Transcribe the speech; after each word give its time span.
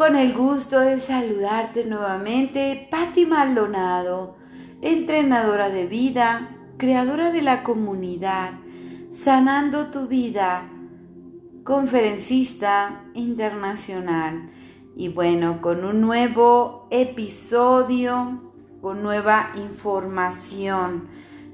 Con 0.00 0.16
el 0.16 0.32
gusto 0.32 0.80
de 0.80 0.98
saludarte 0.98 1.84
nuevamente, 1.84 2.88
Patti 2.90 3.26
Maldonado, 3.26 4.34
entrenadora 4.80 5.68
de 5.68 5.86
vida, 5.86 6.56
creadora 6.78 7.30
de 7.30 7.42
la 7.42 7.62
comunidad, 7.62 8.52
sanando 9.12 9.88
tu 9.88 10.06
vida, 10.06 10.62
conferencista 11.64 13.02
internacional. 13.12 14.50
Y 14.96 15.10
bueno, 15.10 15.60
con 15.60 15.84
un 15.84 16.00
nuevo 16.00 16.88
episodio, 16.90 18.40
con 18.80 19.02
nueva 19.02 19.50
información. 19.56 21.08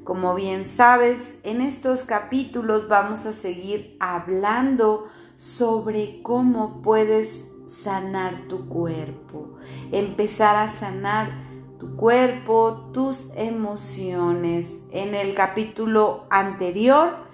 Como 0.05 0.37
bien 0.37 0.69
sabes, 0.69 1.37
en 1.43 1.61
estos 1.61 2.05
capítulos 2.05 2.87
vamos 2.87 3.27
a 3.27 3.33
seguir 3.33 3.97
hablando 3.99 5.09
sobre 5.37 6.23
cómo 6.23 6.81
puedes 6.81 7.46
sanar 7.69 8.48
tu 8.48 8.69
cuerpo, 8.69 9.56
empezar 9.93 10.56
a 10.56 10.69
sanar 10.69 11.47
tu 11.79 11.97
cuerpo, 11.97 12.91
tus 12.92 13.30
emociones. 13.37 14.80
En 14.91 15.15
el 15.15 15.34
capítulo 15.34 16.27
anterior 16.30 17.27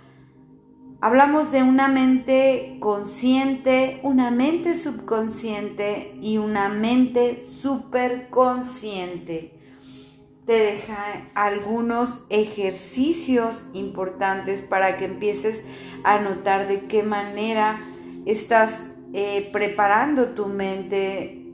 hablamos 1.00 1.50
de 1.52 1.62
una 1.62 1.88
mente 1.88 2.76
consciente, 2.80 4.00
una 4.02 4.30
mente 4.30 4.78
subconsciente 4.78 6.18
y 6.20 6.38
una 6.38 6.68
mente 6.68 7.44
superconsciente. 7.44 9.58
Te 10.46 10.52
deja 10.52 11.28
algunos 11.34 12.24
ejercicios 12.28 13.64
importantes 13.74 14.60
para 14.60 14.96
que 14.96 15.04
empieces 15.04 15.64
a 16.02 16.18
notar 16.18 16.66
de 16.66 16.86
qué 16.86 17.04
manera 17.04 17.80
estás 18.26 18.91
eh, 19.12 19.50
preparando 19.52 20.28
tu 20.28 20.46
mente, 20.46 21.44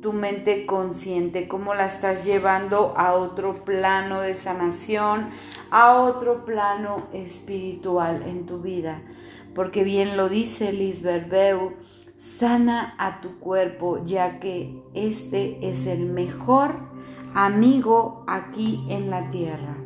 tu 0.00 0.12
mente 0.12 0.66
consciente, 0.66 1.48
cómo 1.48 1.74
la 1.74 1.86
estás 1.86 2.24
llevando 2.24 2.94
a 2.96 3.14
otro 3.14 3.64
plano 3.64 4.20
de 4.20 4.34
sanación, 4.34 5.30
a 5.70 5.94
otro 6.00 6.44
plano 6.44 7.08
espiritual 7.12 8.22
en 8.26 8.46
tu 8.46 8.60
vida. 8.60 9.02
Porque 9.54 9.84
bien 9.84 10.16
lo 10.16 10.28
dice 10.28 10.72
Liz 10.72 11.02
Berbeu, 11.02 11.74
sana 12.18 12.94
a 12.98 13.20
tu 13.20 13.38
cuerpo, 13.38 14.04
ya 14.04 14.38
que 14.38 14.80
este 14.94 15.68
es 15.68 15.86
el 15.86 16.06
mejor 16.06 16.74
amigo 17.34 18.24
aquí 18.26 18.86
en 18.88 19.10
la 19.10 19.30
tierra. 19.30 19.76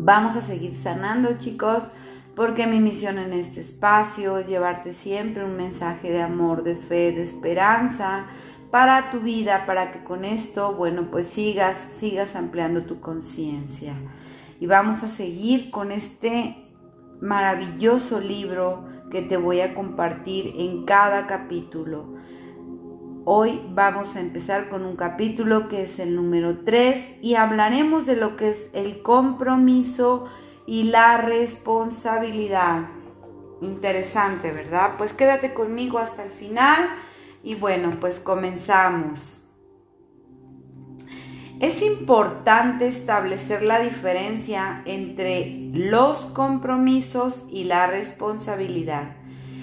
Vamos 0.00 0.36
a 0.36 0.42
seguir 0.42 0.76
sanando, 0.76 1.38
chicos 1.38 1.90
porque 2.38 2.68
mi 2.68 2.78
misión 2.78 3.18
en 3.18 3.32
este 3.32 3.62
espacio 3.62 4.38
es 4.38 4.46
llevarte 4.46 4.92
siempre 4.92 5.44
un 5.44 5.56
mensaje 5.56 6.12
de 6.12 6.22
amor, 6.22 6.62
de 6.62 6.76
fe, 6.76 7.10
de 7.10 7.24
esperanza 7.24 8.26
para 8.70 9.10
tu 9.10 9.18
vida, 9.18 9.64
para 9.66 9.90
que 9.90 10.04
con 10.04 10.24
esto, 10.24 10.72
bueno, 10.76 11.08
pues 11.10 11.26
sigas, 11.26 11.76
sigas 11.98 12.36
ampliando 12.36 12.84
tu 12.84 13.00
conciencia. 13.00 13.94
Y 14.60 14.66
vamos 14.66 15.02
a 15.02 15.08
seguir 15.08 15.72
con 15.72 15.90
este 15.90 16.56
maravilloso 17.20 18.20
libro 18.20 18.84
que 19.10 19.20
te 19.20 19.36
voy 19.36 19.60
a 19.60 19.74
compartir 19.74 20.54
en 20.58 20.84
cada 20.84 21.26
capítulo. 21.26 22.04
Hoy 23.24 23.60
vamos 23.70 24.14
a 24.14 24.20
empezar 24.20 24.68
con 24.68 24.84
un 24.84 24.94
capítulo 24.94 25.68
que 25.68 25.82
es 25.82 25.98
el 25.98 26.14
número 26.14 26.60
3 26.60 27.18
y 27.20 27.34
hablaremos 27.34 28.06
de 28.06 28.14
lo 28.14 28.36
que 28.36 28.50
es 28.50 28.70
el 28.74 29.02
compromiso 29.02 30.28
y 30.68 30.82
la 30.82 31.16
responsabilidad. 31.16 32.90
Interesante, 33.62 34.52
¿verdad? 34.52 34.92
Pues 34.98 35.14
quédate 35.14 35.54
conmigo 35.54 35.98
hasta 35.98 36.22
el 36.22 36.30
final 36.30 36.90
y 37.42 37.54
bueno, 37.54 37.96
pues 37.98 38.18
comenzamos. 38.18 39.48
Es 41.58 41.80
importante 41.80 42.86
establecer 42.86 43.62
la 43.62 43.80
diferencia 43.80 44.82
entre 44.84 45.70
los 45.72 46.18
compromisos 46.26 47.46
y 47.50 47.64
la 47.64 47.86
responsabilidad. 47.86 49.16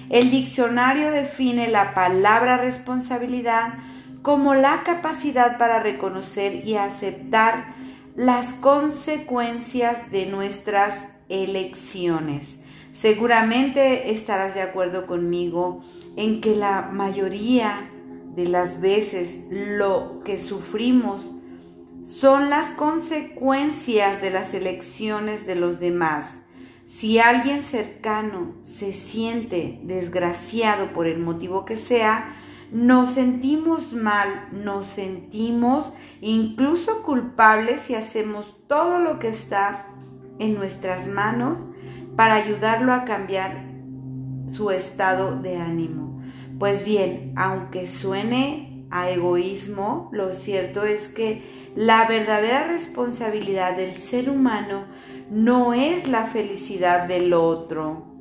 El 0.10 0.32
diccionario 0.32 1.12
define 1.12 1.68
la 1.68 1.94
palabra 1.94 2.58
responsabilidad 2.58 3.76
como 4.24 4.56
la 4.56 4.82
capacidad 4.84 5.60
para 5.60 5.80
reconocer 5.80 6.68
y 6.68 6.78
aceptar 6.78 7.75
las 8.16 8.54
consecuencias 8.56 10.10
de 10.10 10.26
nuestras 10.28 11.10
elecciones. 11.28 12.60
Seguramente 12.94 14.12
estarás 14.12 14.56
de 14.56 14.62
acuerdo 14.62 15.06
conmigo 15.06 15.84
en 16.16 16.40
que 16.40 16.56
la 16.56 16.90
mayoría 16.94 17.90
de 18.36 18.46
las 18.46 18.80
veces 18.80 19.40
lo 19.50 20.22
que 20.24 20.42
sufrimos 20.42 21.24
son 22.06 22.50
las 22.50 22.72
consecuencias 22.72 24.22
de 24.22 24.30
las 24.30 24.54
elecciones 24.54 25.46
de 25.46 25.56
los 25.56 25.80
demás. 25.80 26.44
Si 26.88 27.20
alguien 27.20 27.64
cercano 27.64 28.54
se 28.64 28.94
siente 28.94 29.80
desgraciado 29.84 30.94
por 30.94 31.08
el 31.08 31.20
motivo 31.20 31.66
que 31.66 31.78
sea, 31.78 32.36
nos 32.72 33.16
sentimos 33.16 33.92
mal, 33.94 34.48
nos 34.52 34.88
sentimos 34.88 35.92
incluso 36.32 37.04
culpables 37.04 37.90
y 37.90 37.96
hacemos 37.96 38.58
todo 38.68 39.00
lo 39.00 39.20
que 39.20 39.30
está 39.30 39.88
en 40.40 40.56
nuestras 40.56 41.08
manos 41.08 41.70
para 42.16 42.36
ayudarlo 42.36 42.94
a 42.94 43.06
cambiar 43.06 43.66
su 44.52 44.72
estado 44.72 45.40
de 45.40 45.58
ánimo. 45.58 46.22
Pues 46.58 46.84
bien, 46.84 47.34
aunque 47.36 47.88
suene 47.88 48.86
a 48.90 49.10
egoísmo, 49.10 50.10
lo 50.14 50.34
cierto 50.34 50.84
es 50.84 51.10
que 51.10 51.72
la 51.76 52.08
verdadera 52.08 52.68
responsabilidad 52.68 53.78
del 53.78 53.96
ser 53.98 54.30
humano 54.30 54.86
no 55.30 55.74
es 55.74 56.08
la 56.08 56.28
felicidad 56.28 57.08
del 57.08 57.34
otro, 57.34 58.16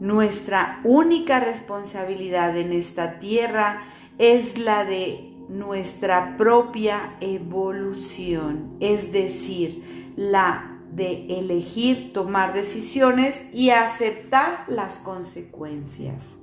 nuestra 0.00 0.80
única 0.82 1.38
responsabilidad 1.38 2.56
en 2.56 2.72
esta 2.72 3.20
tierra 3.20 3.84
es 4.18 4.58
la 4.58 4.84
de 4.84 5.33
nuestra 5.48 6.36
propia 6.36 7.16
evolución, 7.20 8.76
es 8.80 9.12
decir, 9.12 10.12
la 10.16 10.80
de 10.92 11.26
elegir 11.38 12.12
tomar 12.12 12.54
decisiones 12.54 13.44
y 13.52 13.70
aceptar 13.70 14.64
las 14.68 14.96
consecuencias. 14.98 16.38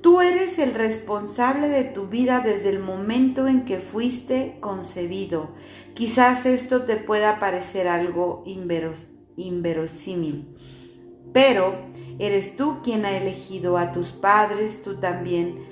Tú 0.00 0.20
eres 0.20 0.58
el 0.58 0.74
responsable 0.74 1.68
de 1.68 1.84
tu 1.84 2.06
vida 2.06 2.40
desde 2.40 2.68
el 2.68 2.78
momento 2.78 3.48
en 3.48 3.64
que 3.64 3.78
fuiste 3.78 4.58
concebido. 4.60 5.50
Quizás 5.94 6.46
esto 6.46 6.84
te 6.84 6.96
pueda 6.96 7.40
parecer 7.40 7.88
algo 7.88 8.44
inverosímil, 9.36 10.56
pero 11.32 11.88
Eres 12.18 12.56
tú 12.56 12.78
quien 12.82 13.04
ha 13.04 13.16
elegido 13.16 13.78
a 13.78 13.92
tus 13.92 14.08
padres, 14.08 14.82
tú 14.82 14.96
también, 14.96 15.67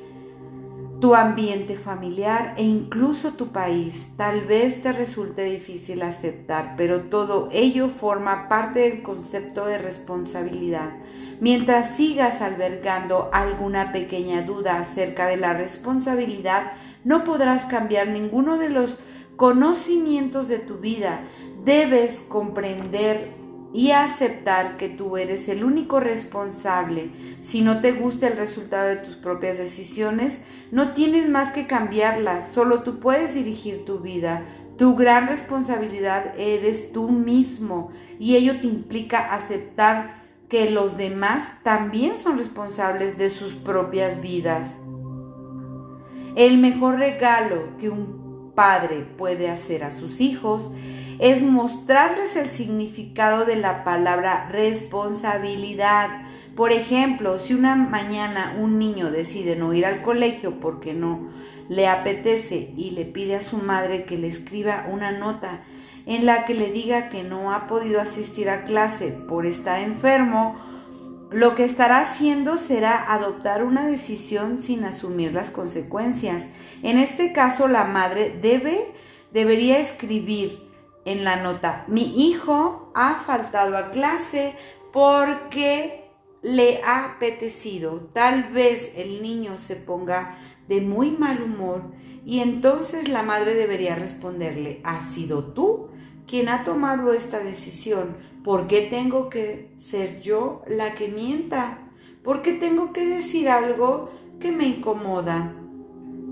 tu 1.00 1.14
ambiente 1.14 1.76
familiar 1.76 2.54
e 2.56 2.62
incluso 2.62 3.32
tu 3.32 3.48
país. 3.48 3.94
Tal 4.16 4.42
vez 4.42 4.82
te 4.82 4.92
resulte 4.92 5.44
difícil 5.44 6.02
aceptar, 6.02 6.74
pero 6.76 7.02
todo 7.02 7.48
ello 7.52 7.88
forma 7.88 8.48
parte 8.48 8.80
del 8.80 9.02
concepto 9.02 9.66
de 9.66 9.78
responsabilidad. 9.78 10.90
Mientras 11.38 11.96
sigas 11.96 12.40
albergando 12.40 13.28
alguna 13.32 13.92
pequeña 13.92 14.42
duda 14.42 14.78
acerca 14.80 15.26
de 15.26 15.36
la 15.36 15.52
responsabilidad, 15.52 16.72
no 17.04 17.24
podrás 17.24 17.66
cambiar 17.66 18.08
ninguno 18.08 18.56
de 18.56 18.70
los 18.70 18.98
conocimientos 19.36 20.48
de 20.48 20.58
tu 20.58 20.78
vida. 20.78 21.20
Debes 21.62 22.20
comprender 22.20 23.34
y 23.74 23.90
aceptar 23.90 24.78
que 24.78 24.88
tú 24.88 25.18
eres 25.18 25.48
el 25.48 25.62
único 25.62 26.00
responsable. 26.00 27.10
Si 27.42 27.60
no 27.60 27.82
te 27.82 27.92
gusta 27.92 28.28
el 28.28 28.38
resultado 28.38 28.88
de 28.88 28.96
tus 28.96 29.16
propias 29.16 29.58
decisiones, 29.58 30.38
no 30.70 30.90
tienes 30.90 31.28
más 31.28 31.52
que 31.52 31.66
cambiarlas, 31.66 32.50
solo 32.52 32.82
tú 32.82 32.98
puedes 32.98 33.34
dirigir 33.34 33.84
tu 33.84 34.00
vida. 34.00 34.42
Tu 34.76 34.94
gran 34.94 35.28
responsabilidad 35.28 36.34
eres 36.36 36.92
tú 36.92 37.08
mismo 37.08 37.92
y 38.18 38.36
ello 38.36 38.60
te 38.60 38.66
implica 38.66 39.34
aceptar 39.34 40.22
que 40.48 40.70
los 40.70 40.96
demás 40.96 41.44
también 41.62 42.18
son 42.22 42.38
responsables 42.38 43.16
de 43.16 43.30
sus 43.30 43.54
propias 43.54 44.20
vidas. 44.20 44.80
El 46.36 46.58
mejor 46.58 46.98
regalo 46.98 47.76
que 47.80 47.88
un 47.88 48.52
padre 48.54 49.06
puede 49.16 49.48
hacer 49.48 49.84
a 49.84 49.92
sus 49.92 50.20
hijos 50.20 50.70
es 51.18 51.42
mostrarles 51.42 52.36
el 52.36 52.48
significado 52.48 53.44
de 53.44 53.56
la 53.56 53.84
palabra 53.84 54.48
responsabilidad. 54.50 56.25
Por 56.56 56.72
ejemplo, 56.72 57.38
si 57.38 57.52
una 57.52 57.76
mañana 57.76 58.56
un 58.58 58.78
niño 58.78 59.10
decide 59.10 59.56
no 59.56 59.74
ir 59.74 59.84
al 59.84 60.00
colegio 60.00 60.58
porque 60.58 60.94
no 60.94 61.28
le 61.68 61.86
apetece 61.86 62.72
y 62.76 62.92
le 62.92 63.04
pide 63.04 63.36
a 63.36 63.42
su 63.42 63.58
madre 63.58 64.04
que 64.04 64.16
le 64.16 64.28
escriba 64.28 64.86
una 64.90 65.12
nota 65.12 65.64
en 66.06 66.24
la 66.24 66.46
que 66.46 66.54
le 66.54 66.72
diga 66.72 67.10
que 67.10 67.24
no 67.24 67.52
ha 67.52 67.66
podido 67.66 68.00
asistir 68.00 68.48
a 68.48 68.64
clase 68.64 69.08
por 69.28 69.44
estar 69.44 69.80
enfermo, 69.80 70.56
lo 71.30 71.56
que 71.56 71.64
estará 71.64 72.00
haciendo 72.00 72.56
será 72.56 73.12
adoptar 73.12 73.62
una 73.62 73.86
decisión 73.86 74.62
sin 74.62 74.84
asumir 74.84 75.34
las 75.34 75.50
consecuencias. 75.50 76.44
En 76.82 76.98
este 76.98 77.32
caso, 77.32 77.68
la 77.68 77.84
madre 77.84 78.38
debe, 78.40 78.94
debería 79.32 79.78
escribir 79.80 80.64
en 81.04 81.22
la 81.22 81.36
nota, 81.36 81.84
mi 81.86 82.28
hijo 82.28 82.90
ha 82.94 83.22
faltado 83.26 83.76
a 83.76 83.90
clase 83.90 84.54
porque 84.92 86.05
le 86.42 86.82
ha 86.82 87.04
apetecido. 87.04 88.08
Tal 88.12 88.52
vez 88.52 88.92
el 88.96 89.22
niño 89.22 89.58
se 89.58 89.76
ponga 89.76 90.38
de 90.68 90.80
muy 90.80 91.10
mal 91.10 91.42
humor 91.42 91.82
y 92.24 92.40
entonces 92.40 93.08
la 93.08 93.22
madre 93.22 93.54
debería 93.54 93.94
responderle, 93.94 94.80
¿has 94.84 95.12
sido 95.12 95.52
tú 95.52 95.88
quien 96.26 96.48
ha 96.48 96.64
tomado 96.64 97.12
esta 97.12 97.38
decisión? 97.38 98.16
¿Por 98.42 98.66
qué 98.66 98.82
tengo 98.82 99.28
que 99.28 99.74
ser 99.78 100.20
yo 100.20 100.62
la 100.68 100.94
que 100.94 101.08
mienta? 101.08 101.90
¿Por 102.22 102.42
qué 102.42 102.52
tengo 102.52 102.92
que 102.92 103.06
decir 103.06 103.48
algo 103.48 104.10
que 104.40 104.50
me 104.50 104.66
incomoda? 104.66 105.52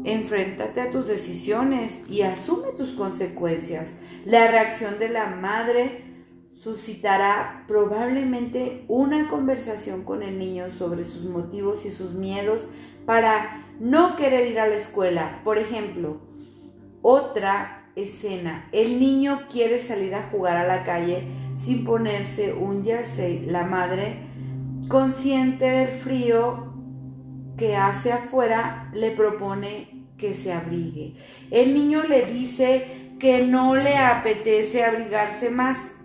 Enfréntate 0.04 0.80
a 0.80 0.90
tus 0.90 1.06
decisiones 1.06 1.92
y 2.08 2.22
asume 2.22 2.72
tus 2.76 2.90
consecuencias. 2.90 3.94
La 4.24 4.50
reacción 4.50 4.98
de 4.98 5.08
la 5.08 5.26
madre 5.26 6.13
suscitará 6.54 7.64
probablemente 7.66 8.84
una 8.88 9.28
conversación 9.28 10.04
con 10.04 10.22
el 10.22 10.38
niño 10.38 10.72
sobre 10.78 11.04
sus 11.04 11.24
motivos 11.24 11.84
y 11.84 11.90
sus 11.90 12.12
miedos 12.12 12.62
para 13.04 13.66
no 13.80 14.16
querer 14.16 14.50
ir 14.50 14.60
a 14.60 14.68
la 14.68 14.76
escuela. 14.76 15.40
Por 15.44 15.58
ejemplo, 15.58 16.20
otra 17.02 17.90
escena, 17.96 18.68
el 18.72 18.98
niño 18.98 19.42
quiere 19.50 19.80
salir 19.80 20.14
a 20.14 20.28
jugar 20.30 20.56
a 20.56 20.66
la 20.66 20.84
calle 20.84 21.24
sin 21.58 21.84
ponerse 21.84 22.52
un 22.52 22.84
jersey. 22.84 23.46
La 23.46 23.64
madre, 23.64 24.16
consciente 24.88 25.64
del 25.68 26.00
frío 26.00 26.72
que 27.58 27.76
hace 27.76 28.12
afuera, 28.12 28.90
le 28.94 29.10
propone 29.10 30.06
que 30.16 30.34
se 30.34 30.52
abrigue. 30.52 31.16
El 31.50 31.74
niño 31.74 32.04
le 32.04 32.26
dice 32.26 33.16
que 33.18 33.44
no 33.44 33.74
le 33.74 33.96
apetece 33.96 34.84
abrigarse 34.84 35.50
más. 35.50 35.96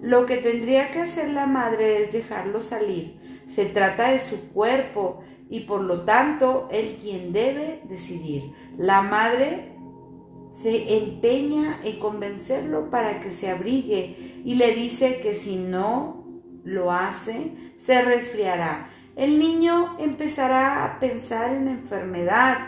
Lo 0.00 0.26
que 0.26 0.36
tendría 0.36 0.90
que 0.90 1.00
hacer 1.00 1.30
la 1.30 1.46
madre 1.46 2.02
es 2.02 2.12
dejarlo 2.12 2.62
salir. 2.62 3.18
Se 3.48 3.64
trata 3.64 4.10
de 4.10 4.20
su 4.20 4.50
cuerpo 4.50 5.20
y 5.50 5.60
por 5.60 5.80
lo 5.80 6.02
tanto 6.02 6.68
él 6.70 6.98
quien 7.00 7.32
debe 7.32 7.82
decidir. 7.88 8.52
La 8.76 9.02
madre 9.02 9.72
se 10.50 10.98
empeña 10.98 11.80
en 11.84 11.98
convencerlo 11.98 12.90
para 12.90 13.20
que 13.20 13.32
se 13.32 13.50
abrigue 13.50 14.40
y 14.44 14.54
le 14.54 14.74
dice 14.74 15.20
que 15.20 15.34
si 15.36 15.56
no 15.56 16.24
lo 16.64 16.92
hace, 16.92 17.52
se 17.78 18.02
resfriará. 18.02 18.90
El 19.16 19.38
niño 19.38 19.96
empezará 19.98 20.84
a 20.84 21.00
pensar 21.00 21.52
en 21.52 21.68
enfermedad 21.68 22.58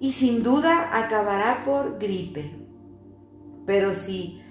y 0.00 0.12
sin 0.12 0.42
duda 0.42 0.90
acabará 0.92 1.64
por 1.64 1.98
gripe. 1.98 2.50
Pero 3.66 3.94
si 3.94 4.42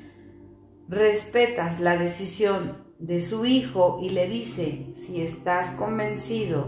respetas 0.87 1.79
la 1.79 1.97
decisión 1.97 2.85
de 2.99 3.21
su 3.21 3.45
hijo 3.45 3.99
y 4.01 4.09
le 4.11 4.27
dice, 4.27 4.93
si 4.95 5.21
estás 5.21 5.71
convencido, 5.71 6.67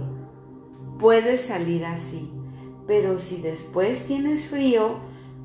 puedes 1.00 1.42
salir 1.42 1.86
así. 1.86 2.32
Pero 2.86 3.20
si 3.20 3.38
después 3.38 4.06
tienes 4.06 4.46
frío, 4.46 5.00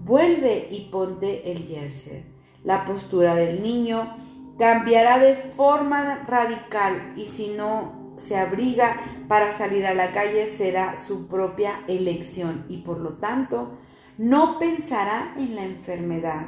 vuelve 0.05 0.69
y 0.71 0.89
ponte 0.91 1.51
el 1.51 1.67
jersey. 1.67 2.25
La 2.65 2.85
postura 2.85 3.35
del 3.35 3.63
niño 3.63 4.17
cambiará 4.59 5.19
de 5.19 5.35
forma 5.35 6.25
radical 6.27 7.15
y 7.17 7.27
si 7.27 7.49
no 7.49 8.15
se 8.19 8.37
abriga 8.37 9.01
para 9.29 9.57
salir 9.57 9.87
a 9.87 9.95
la 9.95 10.13
calle 10.13 10.49
será 10.49 10.97
su 10.97 11.27
propia 11.27 11.81
elección 11.89 12.65
y 12.69 12.79
por 12.79 12.99
lo 13.01 13.15
tanto 13.15 13.79
no 14.19 14.59
pensará 14.59 15.35
en 15.39 15.57
la 15.57 15.65
enfermedad 15.65 16.47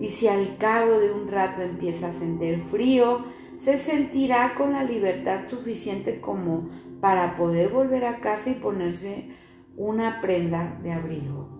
y 0.00 0.08
si 0.08 0.28
al 0.28 0.56
cabo 0.58 0.98
de 0.98 1.12
un 1.12 1.28
rato 1.28 1.62
empieza 1.62 2.08
a 2.08 2.12
sentir 2.12 2.62
frío, 2.70 3.24
se 3.58 3.78
sentirá 3.78 4.54
con 4.54 4.72
la 4.72 4.84
libertad 4.84 5.48
suficiente 5.48 6.20
como 6.20 6.68
para 7.00 7.36
poder 7.36 7.70
volver 7.70 8.04
a 8.04 8.18
casa 8.18 8.50
y 8.50 8.54
ponerse 8.54 9.30
una 9.76 10.20
prenda 10.20 10.78
de 10.82 10.92
abrigo. 10.92 11.56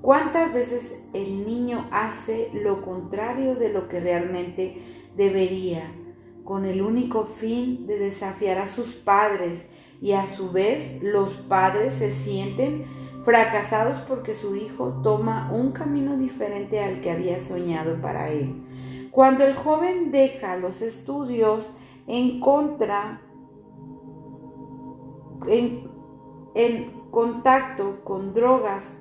¿Cuántas 0.00 0.52
veces 0.52 0.94
el 1.14 1.46
niño 1.46 1.88
hace 1.90 2.50
lo 2.52 2.82
contrario 2.82 3.56
de 3.56 3.72
lo 3.72 3.88
que 3.88 4.00
realmente 4.00 5.10
debería, 5.16 5.92
con 6.44 6.64
el 6.64 6.80
único 6.80 7.26
fin 7.26 7.86
de 7.86 7.98
desafiar 7.98 8.58
a 8.58 8.68
sus 8.68 8.94
padres 8.94 9.66
y 10.00 10.12
a 10.12 10.26
su 10.26 10.52
vez 10.52 11.02
los 11.02 11.34
padres 11.34 11.94
se 11.94 12.14
sienten 12.14 12.84
fracasados 13.26 14.00
porque 14.02 14.36
su 14.36 14.54
hijo 14.54 15.00
toma 15.02 15.50
un 15.52 15.72
camino 15.72 16.16
diferente 16.16 16.80
al 16.80 17.00
que 17.00 17.10
había 17.10 17.40
soñado 17.40 18.00
para 18.00 18.30
él. 18.30 19.08
Cuando 19.10 19.44
el 19.44 19.56
joven 19.56 20.12
deja 20.12 20.56
los 20.56 20.80
estudios 20.80 21.66
en 22.06 22.38
contra, 22.38 23.20
en, 25.48 25.90
en 26.54 26.92
contacto 27.10 28.04
con 28.04 28.32
drogas, 28.32 28.96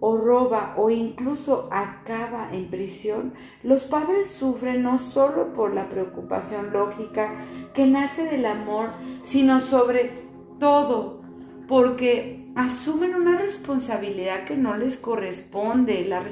o 0.00 0.16
roba 0.16 0.74
o 0.76 0.90
incluso 0.90 1.68
acaba 1.70 2.50
en 2.52 2.70
prisión, 2.70 3.34
los 3.62 3.82
padres 3.82 4.30
sufren 4.30 4.82
no 4.82 4.98
solo 4.98 5.52
por 5.54 5.74
la 5.74 5.90
preocupación 5.90 6.72
lógica 6.72 7.44
que 7.74 7.86
nace 7.86 8.24
del 8.24 8.46
amor, 8.46 8.90
sino 9.24 9.60
sobre 9.60 10.22
todo 10.60 11.20
porque 11.66 12.37
asumen 12.58 13.14
una 13.14 13.38
responsabilidad 13.38 14.44
que 14.44 14.56
no 14.56 14.76
les 14.76 14.96
corresponde, 14.96 16.04
la, 16.08 16.24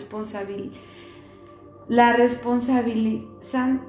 la 1.88 2.12
responsabilizan 2.14 3.82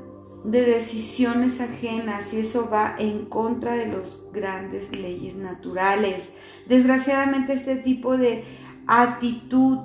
de 0.44 0.62
decisiones 0.62 1.60
ajenas 1.60 2.32
y 2.34 2.42
eso 2.42 2.70
va 2.72 2.96
en 3.00 3.26
contra 3.26 3.74
de 3.74 3.88
las 3.88 4.12
grandes 4.32 4.96
leyes 4.96 5.36
naturales. 5.36 6.32
Desgraciadamente 6.68 7.54
este 7.54 7.78
tipo 7.78 8.18
de 8.18 8.46
actitud 8.86 9.80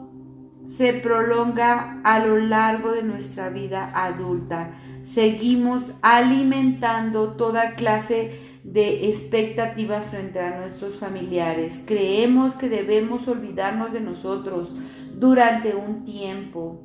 se 0.67 0.93
prolonga 0.93 2.03
a 2.05 2.19
lo 2.19 2.37
largo 2.37 2.93
de 2.93 3.03
nuestra 3.03 3.49
vida 3.49 3.93
adulta. 3.95 4.75
Seguimos 5.07 5.95
alimentando 6.03 7.33
toda 7.33 7.77
clase 7.77 8.42
de 8.65 9.11
expectativas 9.11 10.07
frente 10.07 10.39
a 10.41 10.61
nuestros 10.61 10.97
familiares. 10.97 11.83
Creemos 11.87 12.55
que 12.55 12.69
debemos 12.69 13.27
olvidarnos 13.27 13.93
de 13.93 14.01
nosotros 14.01 14.71
durante 15.19 15.75
un 15.75 16.05
tiempo, 16.05 16.81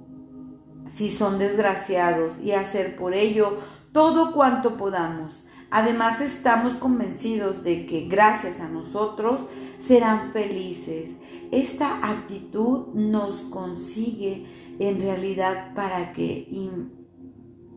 si 0.89 1.11
son 1.11 1.37
desgraciados, 1.39 2.39
y 2.39 2.51
hacer 2.51 2.95
por 2.95 3.13
ello 3.13 3.59
todo 3.91 4.33
cuanto 4.33 4.77
podamos. 4.77 5.45
Además 5.69 6.21
estamos 6.21 6.75
convencidos 6.75 7.63
de 7.63 7.85
que 7.85 8.07
gracias 8.07 8.59
a 8.59 8.69
nosotros 8.69 9.41
serán 9.79 10.31
felices. 10.31 11.11
Esta 11.51 12.09
actitud 12.09 12.87
nos 12.93 13.41
consigue 13.41 14.45
en 14.79 15.01
realidad 15.01 15.73
para 15.73 16.13
que, 16.13 16.47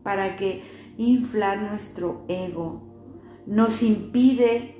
para 0.03 0.37
que 0.37 0.63
inflar 0.99 1.63
nuestro 1.63 2.25
ego, 2.29 2.90
nos 3.47 3.83
impide 3.83 4.77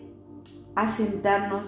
asentarnos 0.75 1.67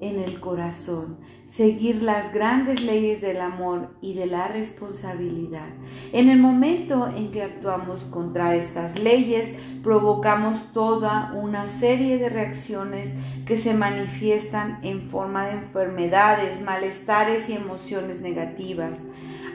en 0.00 0.20
el 0.20 0.40
corazón, 0.40 1.18
seguir 1.46 2.02
las 2.02 2.32
grandes 2.34 2.82
leyes 2.82 3.20
del 3.20 3.40
amor 3.40 3.96
y 4.02 4.14
de 4.14 4.26
la 4.26 4.48
responsabilidad. 4.48 5.68
En 6.12 6.28
el 6.28 6.38
momento 6.38 7.08
en 7.16 7.30
que 7.30 7.42
actuamos 7.42 8.00
contra 8.04 8.54
estas 8.54 8.98
leyes, 8.98 9.54
provocamos 9.82 10.72
toda 10.72 11.32
una 11.34 11.68
serie 11.68 12.18
de 12.18 12.28
reacciones 12.28 13.10
que 13.46 13.58
se 13.58 13.74
manifiestan 13.74 14.80
en 14.82 15.08
forma 15.10 15.46
de 15.46 15.52
enfermedades, 15.52 16.60
malestares 16.60 17.48
y 17.48 17.52
emociones 17.54 18.20
negativas. 18.20 18.98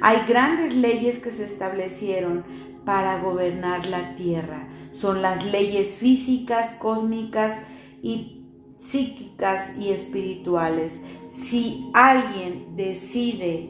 Hay 0.01 0.19
grandes 0.27 0.73
leyes 0.73 1.19
que 1.19 1.31
se 1.31 1.45
establecieron 1.45 2.43
para 2.85 3.19
gobernar 3.19 3.85
la 3.85 4.15
tierra. 4.15 4.67
Son 4.99 5.21
las 5.21 5.45
leyes 5.45 5.93
físicas, 5.93 6.73
cósmicas 6.73 7.57
y 8.01 8.43
psíquicas 8.75 9.77
y 9.79 9.89
espirituales. 9.91 10.93
Si 11.31 11.89
alguien 11.93 12.75
decide 12.75 13.69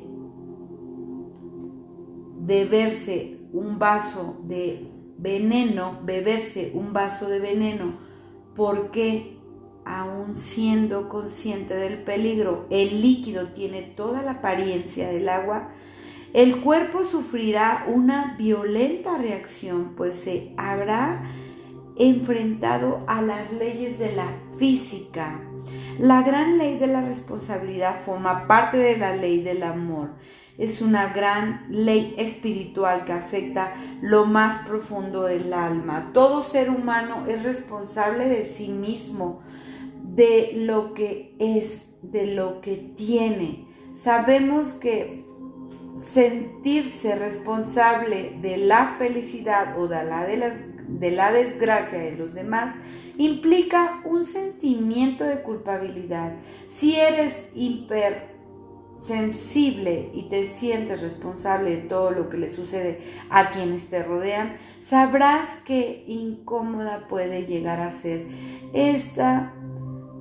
beberse 2.39 3.37
un 3.53 3.77
vaso 3.77 4.37
de 4.43 4.87
veneno, 5.19 5.99
beberse 6.03 6.71
un 6.73 6.93
vaso 6.93 7.29
de 7.29 7.39
veneno, 7.39 7.99
porque 8.55 9.37
aún 9.85 10.35
siendo 10.35 11.09
consciente 11.09 11.75
del 11.75 12.03
peligro, 12.03 12.65
el 12.69 13.01
líquido 13.01 13.49
tiene 13.49 13.81
toda 13.81 14.23
la 14.23 14.31
apariencia 14.31 15.09
del 15.09 15.29
agua, 15.29 15.71
el 16.33 16.61
cuerpo 16.61 17.05
sufrirá 17.05 17.85
una 17.87 18.35
violenta 18.37 19.17
reacción, 19.17 19.93
pues 19.95 20.19
se 20.19 20.53
habrá 20.57 21.23
enfrentado 21.95 23.03
a 23.07 23.21
las 23.21 23.51
leyes 23.53 23.97
de 23.97 24.15
la 24.15 24.27
física. 24.57 25.41
La 25.99 26.21
gran 26.21 26.57
ley 26.57 26.77
de 26.77 26.87
la 26.87 27.01
responsabilidad 27.01 27.99
forma 28.01 28.47
parte 28.47 28.77
de 28.77 28.97
la 28.97 29.15
ley 29.15 29.41
del 29.41 29.63
amor. 29.63 30.11
Es 30.57 30.81
una 30.81 31.13
gran 31.13 31.65
ley 31.69 32.15
espiritual 32.17 33.05
que 33.05 33.13
afecta 33.13 33.75
lo 34.01 34.25
más 34.25 34.67
profundo 34.67 35.23
del 35.23 35.51
alma. 35.53 36.11
Todo 36.13 36.43
ser 36.43 36.69
humano 36.69 37.25
es 37.27 37.43
responsable 37.43 38.27
de 38.27 38.45
sí 38.45 38.67
mismo, 38.67 39.41
de 40.03 40.51
lo 40.55 40.93
que 40.93 41.35
es, 41.39 41.95
de 42.01 42.33
lo 42.33 42.61
que 42.61 42.75
tiene. 42.75 43.67
Sabemos 43.95 44.73
que 44.73 45.28
sentirse 45.99 47.15
responsable 47.15 48.37
de 48.41 48.57
la 48.57 48.95
felicidad 48.97 49.77
o 49.77 49.87
de 49.87 50.03
la, 50.03 50.25
de 50.25 51.11
la, 51.11 51.31
desgracia 51.31 51.99
de 51.99 52.15
los 52.15 52.33
demás 52.33 52.73
implica 53.17 54.01
un 54.05 54.23
sentimiento 54.23 55.25
de 55.25 55.41
culpabilidad. 55.41 56.33
Si 56.69 56.95
eres 56.95 57.45
hipersensible 57.53 60.09
y 60.13 60.29
te 60.29 60.47
sientes 60.47 61.01
responsable 61.01 61.71
de 61.71 61.81
todo 61.81 62.11
lo 62.11 62.29
que 62.29 62.37
le 62.37 62.49
sucede 62.49 63.01
a 63.29 63.49
quienes 63.49 63.89
te 63.89 64.01
rodean, 64.03 64.55
sabrás 64.81 65.49
qué 65.65 66.05
incómoda 66.07 67.09
puede 67.09 67.45
llegar 67.45 67.81
a 67.81 67.91
ser 67.91 68.25
esta 68.73 69.53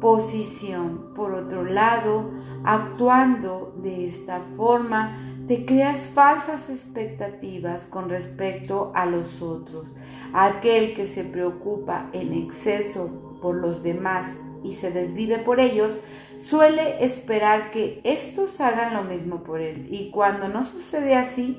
posición. 0.01 1.15
Por 1.15 1.35
otro 1.35 1.65
lado, 1.65 2.33
actuando 2.65 3.77
de 3.83 4.09
esta 4.09 4.41
forma, 4.57 5.28
te 5.49 5.65
creas 5.65 5.99
falsas 6.15 6.69
expectativas 6.69 7.87
con 7.87 8.11
respecto 8.11 8.93
a 8.95 9.07
los 9.07 9.41
otros. 9.41 9.87
Aquel 10.35 10.95
que 10.95 11.09
se 11.09 11.25
preocupa 11.25 12.11
en 12.13 12.35
exceso 12.35 13.39
por 13.41 13.55
los 13.55 13.83
demás 13.83 14.39
y 14.63 14.75
se 14.75 14.91
desvive 14.91 15.39
por 15.39 15.59
ellos, 15.59 15.91
suele 16.43 17.03
esperar 17.03 17.71
que 17.71 18.03
estos 18.05 18.61
hagan 18.61 18.93
lo 18.93 19.05
mismo 19.05 19.43
por 19.43 19.61
él. 19.61 19.89
Y 19.91 20.11
cuando 20.11 20.49
no 20.49 20.65
sucede 20.65 21.17
así, 21.17 21.59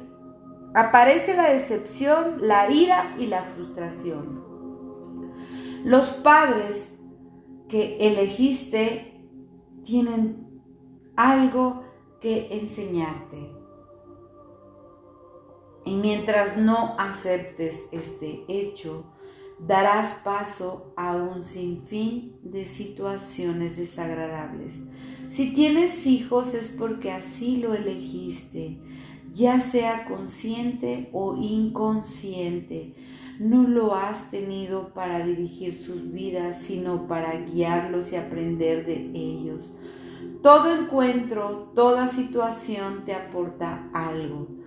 aparece 0.76 1.36
la 1.36 1.50
decepción, 1.50 2.48
la 2.48 2.70
ira 2.70 3.16
y 3.18 3.26
la 3.26 3.42
frustración. 3.42 4.48
Los 5.84 6.10
padres 6.10 6.94
que 7.68 7.98
elegiste 8.00 9.26
tienen 9.84 10.62
algo 11.16 11.84
que 12.22 12.50
enseñarte. 12.52 13.59
Y 15.90 15.96
mientras 15.96 16.56
no 16.56 16.94
aceptes 17.00 17.88
este 17.92 18.44
hecho, 18.48 19.06
darás 19.58 20.20
paso 20.24 20.94
a 20.96 21.16
un 21.16 21.44
sinfín 21.44 22.36
de 22.44 22.68
situaciones 22.68 23.76
desagradables. 23.76 24.76
Si 25.32 25.52
tienes 25.56 26.06
hijos 26.06 26.54
es 26.54 26.70
porque 26.78 27.12
así 27.12 27.58
lo 27.58 27.74
elegiste, 27.74 28.78
ya 29.34 29.62
sea 29.62 30.06
consciente 30.06 31.10
o 31.12 31.36
inconsciente. 31.36 32.94
No 33.40 33.64
lo 33.64 33.96
has 33.96 34.30
tenido 34.30 34.94
para 34.94 35.26
dirigir 35.26 35.74
sus 35.74 36.12
vidas, 36.12 36.62
sino 36.62 37.08
para 37.08 37.34
guiarlos 37.34 38.12
y 38.12 38.16
aprender 38.16 38.86
de 38.86 39.10
ellos. 39.16 39.66
Todo 40.44 40.72
encuentro, 40.72 41.72
toda 41.74 42.10
situación 42.10 43.06
te 43.06 43.16
aporta 43.16 43.90
algo 43.92 44.59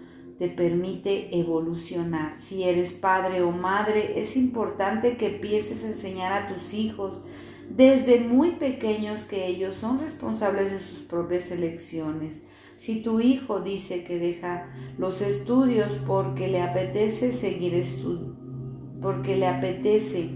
te 0.43 0.49
permite 0.49 1.39
evolucionar. 1.39 2.35
Si 2.37 2.65
eres 2.65 2.95
padre 2.95 3.43
o 3.43 3.53
madre, 3.53 4.21
es 4.21 4.37
importante 4.37 5.17
que 5.17 5.37
empieces 5.37 5.85
a 5.85 5.87
enseñar 5.87 6.33
a 6.33 6.49
tus 6.49 6.75
hijos 6.75 7.25
desde 7.71 8.19
muy 8.19 8.51
pequeños 8.51 9.23
que 9.23 9.47
ellos 9.47 9.77
son 9.77 10.01
responsables 10.01 10.73
de 10.73 10.81
sus 10.81 10.99
propias 10.99 11.53
elecciones. 11.53 12.43
Si 12.77 13.03
tu 13.03 13.21
hijo 13.21 13.61
dice 13.61 14.03
que 14.03 14.19
deja 14.19 14.67
los 14.99 15.21
estudios 15.23 15.93
porque 16.09 16.49
le 16.49 16.61
apetece 16.61 17.35
seguir 17.35 17.77
estudiando, 17.77 18.35
porque 19.01 19.37
le 19.37 19.47
apetece, 19.47 20.29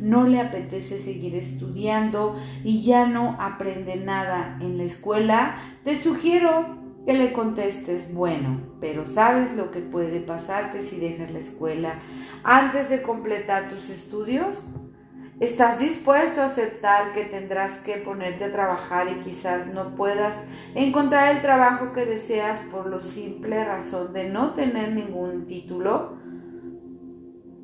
no 0.00 0.26
le 0.26 0.40
apetece 0.40 0.98
seguir 0.98 1.34
estudiando 1.34 2.38
y 2.64 2.84
ya 2.84 3.06
no 3.06 3.36
aprende 3.38 3.96
nada 3.96 4.56
en 4.62 4.78
la 4.78 4.84
escuela, 4.84 5.60
te 5.84 5.98
sugiero 5.98 6.81
que 7.04 7.12
le 7.14 7.32
contestes, 7.32 8.12
bueno, 8.12 8.60
pero 8.80 9.06
¿sabes 9.06 9.56
lo 9.56 9.70
que 9.70 9.80
puede 9.80 10.20
pasarte 10.20 10.82
si 10.82 11.00
dejas 11.00 11.32
la 11.32 11.40
escuela 11.40 11.94
antes 12.44 12.90
de 12.90 13.02
completar 13.02 13.70
tus 13.70 13.90
estudios? 13.90 14.64
¿Estás 15.40 15.80
dispuesto 15.80 16.40
a 16.40 16.46
aceptar 16.46 17.12
que 17.14 17.24
tendrás 17.24 17.80
que 17.80 17.96
ponerte 17.96 18.44
a 18.44 18.52
trabajar 18.52 19.08
y 19.10 19.24
quizás 19.24 19.66
no 19.74 19.96
puedas 19.96 20.44
encontrar 20.76 21.34
el 21.34 21.42
trabajo 21.42 21.92
que 21.92 22.06
deseas 22.06 22.60
por 22.70 22.88
la 22.88 23.00
simple 23.00 23.64
razón 23.64 24.12
de 24.12 24.30
no 24.30 24.54
tener 24.54 24.92
ningún 24.92 25.46
título? 25.48 26.16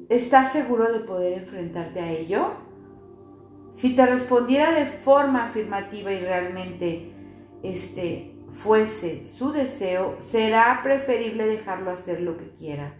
¿Estás 0.08 0.52
seguro 0.52 0.92
de 0.92 1.00
poder 1.00 1.34
enfrentarte 1.34 2.00
a 2.00 2.10
ello? 2.10 2.54
Si 3.76 3.94
te 3.94 4.04
respondiera 4.04 4.72
de 4.72 4.86
forma 4.86 5.46
afirmativa 5.46 6.10
y 6.10 6.18
realmente 6.18 7.12
este, 7.62 8.37
fuese 8.50 9.26
su 9.28 9.52
deseo, 9.52 10.16
será 10.20 10.80
preferible 10.82 11.46
dejarlo 11.46 11.90
hacer 11.90 12.20
lo 12.20 12.36
que 12.36 12.50
quiera, 12.50 12.94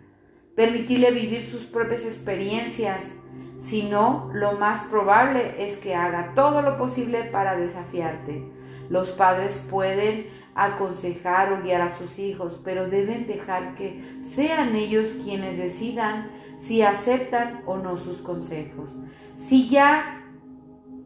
permitirle 0.55 1.11
vivir 1.11 1.45
sus 1.45 1.64
propias 1.64 2.02
experiencias, 2.02 3.17
si 3.61 3.85
no, 3.85 4.31
lo 4.33 4.52
más 4.52 4.85
probable 4.85 5.57
es 5.59 5.78
que 5.78 5.95
haga 5.95 6.33
todo 6.35 6.62
lo 6.62 6.78
posible 6.78 7.25
para 7.25 7.57
desafiarte. 7.57 8.45
Los 8.88 9.09
padres 9.11 9.61
pueden 9.69 10.28
aconsejar 10.55 11.52
o 11.52 11.62
guiar 11.62 11.83
a 11.83 11.97
sus 11.97 12.19
hijos, 12.19 12.61
pero 12.64 12.88
deben 12.88 13.26
dejar 13.26 13.75
que 13.75 14.21
sean 14.25 14.75
ellos 14.76 15.17
quienes 15.25 15.59
decidan 15.59 16.31
si 16.61 16.83
aceptan 16.83 17.62
o 17.67 17.76
no 17.76 17.97
sus 17.99 18.19
consejos. 18.19 18.90
Si 19.37 19.69
ya 19.69 20.25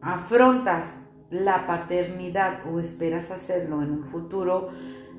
afrontas 0.01 0.85
la 1.33 1.65
paternidad 1.65 2.59
o 2.71 2.79
esperas 2.79 3.31
hacerlo 3.31 3.81
en 3.81 3.91
un 3.91 4.05
futuro, 4.05 4.69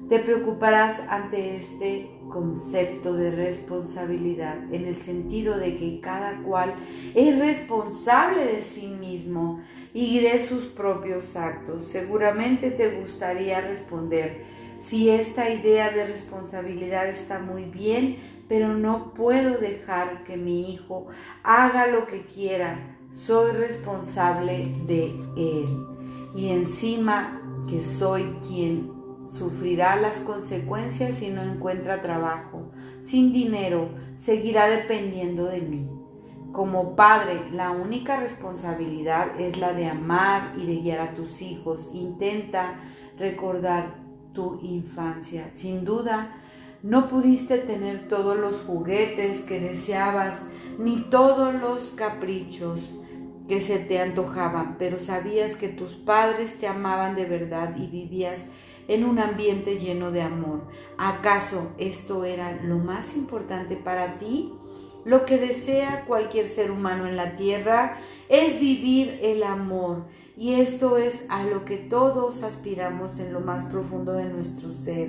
te 0.09 0.18
preocuparás 0.18 1.00
ante 1.09 1.56
este 1.56 2.11
concepto 2.30 3.14
de 3.14 3.30
responsabilidad 3.30 4.73
en 4.73 4.85
el 4.87 4.97
sentido 4.97 5.56
de 5.59 5.76
que 5.76 6.00
cada 6.00 6.42
cual 6.42 6.75
es 7.14 7.38
responsable 7.38 8.44
de 8.44 8.62
sí 8.62 8.87
mismo 8.87 9.62
y 9.94 10.21
de 10.21 10.47
sus 10.47 10.64
propios 10.64 11.37
actos. 11.37 11.87
Seguramente 11.88 12.71
te 12.71 13.00
gustaría 13.00 13.61
responder, 13.61 14.44
si 14.83 15.09
esta 15.09 15.49
idea 15.49 15.90
de 15.90 16.06
responsabilidad 16.06 17.09
está 17.09 17.38
muy 17.38 17.64
bien, 17.64 18.18
pero 18.47 18.75
no 18.75 19.14
puedo 19.14 19.56
dejar 19.56 20.25
que 20.25 20.37
mi 20.37 20.75
hijo 20.75 21.06
haga 21.42 21.87
lo 21.87 22.06
que 22.06 22.26
quiera, 22.26 22.99
soy 23.14 23.52
responsable 23.52 24.75
de 24.87 25.06
él 25.37 25.93
y 26.34 26.48
encima 26.48 27.40
que 27.68 27.84
soy 27.84 28.36
quien 28.46 28.92
sufrirá 29.28 29.96
las 29.96 30.18
consecuencias 30.18 31.18
si 31.18 31.30
no 31.30 31.42
encuentra 31.42 32.02
trabajo, 32.02 32.70
sin 33.02 33.32
dinero, 33.32 33.88
seguirá 34.16 34.68
dependiendo 34.68 35.46
de 35.46 35.60
mí. 35.60 35.88
Como 36.52 36.94
padre, 36.94 37.50
la 37.52 37.70
única 37.70 38.20
responsabilidad 38.20 39.40
es 39.40 39.56
la 39.58 39.72
de 39.72 39.88
amar 39.88 40.54
y 40.56 40.66
de 40.66 40.76
guiar 40.76 41.00
a 41.00 41.14
tus 41.14 41.42
hijos. 41.42 41.90
Intenta 41.92 42.80
recordar 43.18 43.96
tu 44.32 44.60
infancia. 44.62 45.50
Sin 45.56 45.84
duda, 45.84 46.40
no 46.82 47.08
pudiste 47.08 47.58
tener 47.58 48.08
todos 48.08 48.36
los 48.36 48.56
juguetes 48.60 49.42
que 49.42 49.58
deseabas, 49.58 50.46
ni 50.78 51.00
todos 51.10 51.54
los 51.54 51.90
caprichos 51.92 52.78
que 53.48 53.60
se 53.60 53.78
te 53.78 54.00
antojaban, 54.00 54.76
pero 54.78 54.98
sabías 54.98 55.54
que 55.54 55.68
tus 55.68 55.92
padres 55.92 56.58
te 56.58 56.66
amaban 56.66 57.14
de 57.14 57.26
verdad 57.26 57.76
y 57.76 57.86
vivías 57.88 58.46
en 58.88 59.04
un 59.04 59.18
ambiente 59.18 59.78
lleno 59.78 60.10
de 60.10 60.22
amor. 60.22 60.66
¿Acaso 60.96 61.72
esto 61.78 62.24
era 62.24 62.60
lo 62.62 62.78
más 62.78 63.16
importante 63.16 63.76
para 63.76 64.18
ti? 64.18 64.54
Lo 65.04 65.26
que 65.26 65.36
desea 65.36 66.04
cualquier 66.06 66.48
ser 66.48 66.70
humano 66.70 67.06
en 67.06 67.16
la 67.16 67.36
tierra 67.36 67.98
es 68.30 68.58
vivir 68.58 69.18
el 69.22 69.42
amor 69.42 70.06
y 70.36 70.54
esto 70.54 70.96
es 70.96 71.26
a 71.28 71.44
lo 71.44 71.66
que 71.66 71.76
todos 71.76 72.42
aspiramos 72.42 73.18
en 73.18 73.32
lo 73.32 73.40
más 73.40 73.64
profundo 73.64 74.14
de 74.14 74.24
nuestro 74.24 74.72
ser. 74.72 75.08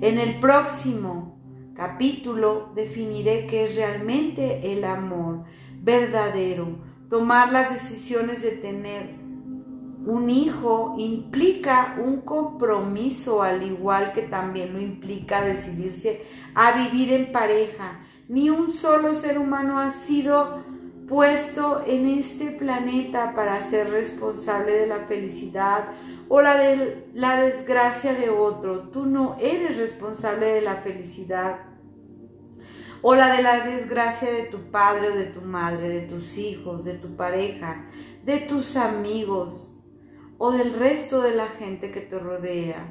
En 0.00 0.18
el 0.18 0.38
próximo 0.38 1.40
capítulo 1.74 2.70
definiré 2.76 3.46
qué 3.46 3.64
es 3.64 3.74
realmente 3.74 4.72
el 4.72 4.84
amor 4.84 5.42
verdadero 5.80 6.91
Tomar 7.12 7.52
las 7.52 7.70
decisiones 7.70 8.40
de 8.40 8.52
tener 8.52 9.10
un 10.06 10.30
hijo 10.30 10.94
implica 10.96 11.98
un 12.02 12.22
compromiso, 12.22 13.42
al 13.42 13.62
igual 13.62 14.14
que 14.14 14.22
también 14.22 14.72
lo 14.72 14.80
implica 14.80 15.44
decidirse 15.44 16.24
a 16.54 16.72
vivir 16.72 17.12
en 17.12 17.30
pareja. 17.30 18.00
Ni 18.28 18.48
un 18.48 18.72
solo 18.72 19.14
ser 19.14 19.38
humano 19.38 19.78
ha 19.78 19.92
sido 19.92 20.64
puesto 21.06 21.84
en 21.86 22.08
este 22.08 22.46
planeta 22.46 23.34
para 23.34 23.62
ser 23.62 23.90
responsable 23.90 24.72
de 24.72 24.86
la 24.86 25.00
felicidad 25.00 25.88
o 26.30 26.40
la 26.40 26.56
de 26.56 27.08
la 27.12 27.42
desgracia 27.42 28.14
de 28.14 28.30
otro. 28.30 28.88
Tú 28.88 29.04
no 29.04 29.36
eres 29.38 29.76
responsable 29.76 30.46
de 30.46 30.62
la 30.62 30.76
felicidad 30.76 31.71
o 33.02 33.14
la 33.14 33.36
de 33.36 33.42
la 33.42 33.66
desgracia 33.66 34.30
de 34.30 34.44
tu 34.44 34.70
padre 34.70 35.10
o 35.10 35.16
de 35.16 35.24
tu 35.24 35.40
madre, 35.40 35.88
de 35.88 36.00
tus 36.02 36.38
hijos, 36.38 36.84
de 36.84 36.94
tu 36.94 37.16
pareja, 37.16 37.90
de 38.24 38.38
tus 38.38 38.76
amigos 38.76 39.72
o 40.38 40.52
del 40.52 40.72
resto 40.74 41.20
de 41.20 41.34
la 41.34 41.46
gente 41.46 41.90
que 41.90 42.00
te 42.00 42.18
rodea. 42.18 42.86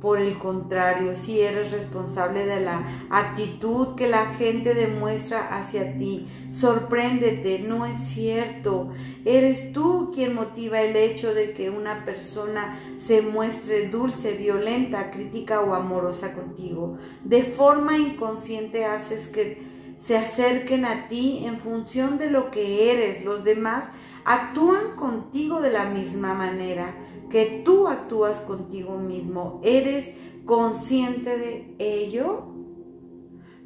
Por 0.00 0.20
el 0.20 0.36
contrario, 0.38 1.16
si 1.16 1.40
eres 1.40 1.72
responsable 1.72 2.44
de 2.44 2.60
la 2.60 3.06
actitud 3.08 3.94
que 3.94 4.08
la 4.08 4.26
gente 4.34 4.74
demuestra 4.74 5.56
hacia 5.56 5.96
ti, 5.96 6.28
sorpréndete, 6.50 7.60
no 7.60 7.86
es 7.86 7.98
cierto. 8.00 8.90
Eres 9.24 9.72
tú 9.72 10.12
quien 10.14 10.34
motiva 10.34 10.82
el 10.82 10.96
hecho 10.96 11.32
de 11.32 11.52
que 11.52 11.70
una 11.70 12.04
persona 12.04 12.78
se 12.98 13.22
muestre 13.22 13.88
dulce, 13.88 14.34
violenta, 14.34 15.10
crítica 15.10 15.60
o 15.60 15.74
amorosa 15.74 16.34
contigo. 16.34 16.98
De 17.24 17.42
forma 17.42 17.96
inconsciente 17.96 18.84
haces 18.84 19.28
que 19.28 19.76
se 19.98 20.18
acerquen 20.18 20.84
a 20.84 21.08
ti 21.08 21.44
en 21.46 21.58
función 21.58 22.18
de 22.18 22.30
lo 22.30 22.50
que 22.50 22.92
eres. 22.92 23.24
Los 23.24 23.44
demás 23.44 23.84
actúan 24.26 24.96
contigo 24.96 25.60
de 25.60 25.70
la 25.70 25.84
misma 25.84 26.34
manera 26.34 26.94
que 27.30 27.62
tú 27.64 27.86
actúas 27.86 28.38
contigo 28.40 28.98
mismo. 28.98 29.60
¿Eres 29.62 30.12
consciente 30.44 31.38
de 31.38 31.76
ello? 31.78 32.48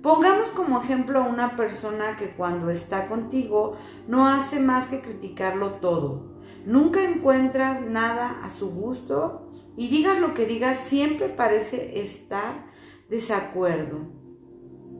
Pongamos 0.03 0.47
como 0.49 0.83
ejemplo 0.83 1.21
a 1.21 1.27
una 1.27 1.57
persona 1.57 2.17
que 2.17 2.31
cuando 2.31 2.71
está 2.71 3.09
contigo 3.09 3.77
no 4.07 4.27
hace 4.27 4.61
más 4.61 4.89
que 4.89 5.01
criticarlo 5.01 5.73
todo. 5.75 6.43
Nunca 6.67 7.03
encuentras 7.05 7.81
nada 7.81 8.41
a 8.45 8.51
su 8.51 8.71
gusto 8.71 9.51
y 9.79 9.89
digas 9.89 10.21
lo 10.21 10.35
que 10.35 10.45
digas, 10.45 10.79
siempre 10.85 11.29
parece 11.31 12.01
estar 12.03 12.67
desacuerdo. 13.09 13.99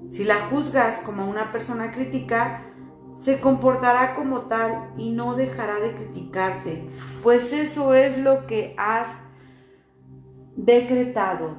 Si 0.09 0.25
la 0.25 0.37
juzgas 0.37 1.01
como 1.01 1.29
una 1.29 1.53
persona 1.53 1.93
crítica, 1.93 2.70
se 3.17 3.41
comportará 3.41 4.15
como 4.15 4.43
tal 4.43 4.93
y 4.97 5.11
no 5.11 5.35
dejará 5.35 5.81
de 5.81 5.95
criticarte, 5.95 6.89
pues 7.23 7.53
eso 7.53 7.95
es 7.95 8.19
lo 8.19 8.47
que 8.47 8.75
has 8.79 9.09
decretado. 10.57 11.57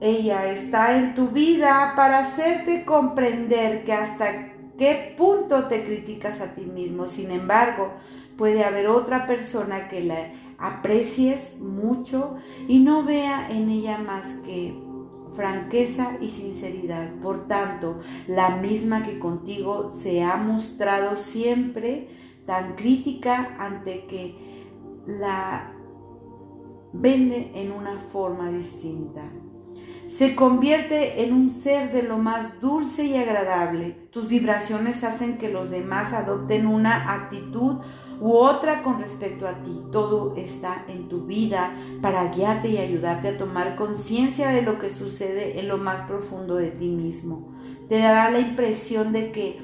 Ella 0.00 0.52
está 0.52 0.98
en 0.98 1.14
tu 1.14 1.28
vida 1.28 1.94
para 1.96 2.18
hacerte 2.18 2.84
comprender 2.84 3.84
que 3.84 3.92
hasta 3.92 4.52
qué 4.76 5.14
punto 5.16 5.64
te 5.68 5.84
criticas 5.84 6.40
a 6.40 6.54
ti 6.54 6.62
mismo. 6.62 7.08
Sin 7.08 7.30
embargo, 7.30 7.92
puede 8.36 8.64
haber 8.64 8.88
otra 8.88 9.26
persona 9.26 9.88
que 9.88 10.02
la 10.02 10.32
aprecies 10.58 11.58
mucho 11.60 12.36
y 12.68 12.80
no 12.80 13.04
vea 13.04 13.48
en 13.50 13.70
ella 13.70 13.98
más 13.98 14.36
que 14.44 14.74
franqueza 15.36 16.18
y 16.20 16.30
sinceridad. 16.30 17.14
Por 17.22 17.46
tanto, 17.46 18.00
la 18.26 18.56
misma 18.56 19.02
que 19.02 19.18
contigo 19.18 19.90
se 19.90 20.22
ha 20.22 20.36
mostrado 20.36 21.16
siempre 21.18 22.08
tan 22.46 22.74
crítica 22.74 23.56
ante 23.58 24.06
que 24.06 24.64
la 25.06 25.72
vende 26.92 27.52
en 27.54 27.72
una 27.72 27.98
forma 28.00 28.50
distinta. 28.50 29.22
Se 30.08 30.34
convierte 30.34 31.24
en 31.24 31.34
un 31.34 31.52
ser 31.52 31.92
de 31.92 32.02
lo 32.02 32.16
más 32.16 32.60
dulce 32.60 33.04
y 33.04 33.16
agradable. 33.16 34.08
Tus 34.10 34.28
vibraciones 34.28 35.02
hacen 35.04 35.36
que 35.36 35.50
los 35.50 35.68
demás 35.70 36.12
adopten 36.12 36.66
una 36.66 37.12
actitud 37.12 37.80
u 38.20 38.32
otra 38.32 38.82
con 38.82 39.00
respecto 39.00 39.46
a 39.46 39.54
ti. 39.62 39.82
Todo 39.92 40.34
está 40.36 40.84
en 40.88 41.08
tu 41.08 41.26
vida 41.26 41.74
para 42.00 42.32
guiarte 42.32 42.68
y 42.68 42.78
ayudarte 42.78 43.28
a 43.28 43.38
tomar 43.38 43.76
conciencia 43.76 44.50
de 44.50 44.62
lo 44.62 44.78
que 44.78 44.92
sucede 44.92 45.60
en 45.60 45.68
lo 45.68 45.78
más 45.78 46.02
profundo 46.02 46.56
de 46.56 46.70
ti 46.70 46.88
mismo. 46.88 47.52
Te 47.88 47.98
dará 47.98 48.30
la 48.30 48.40
impresión 48.40 49.12
de 49.12 49.32
que 49.32 49.60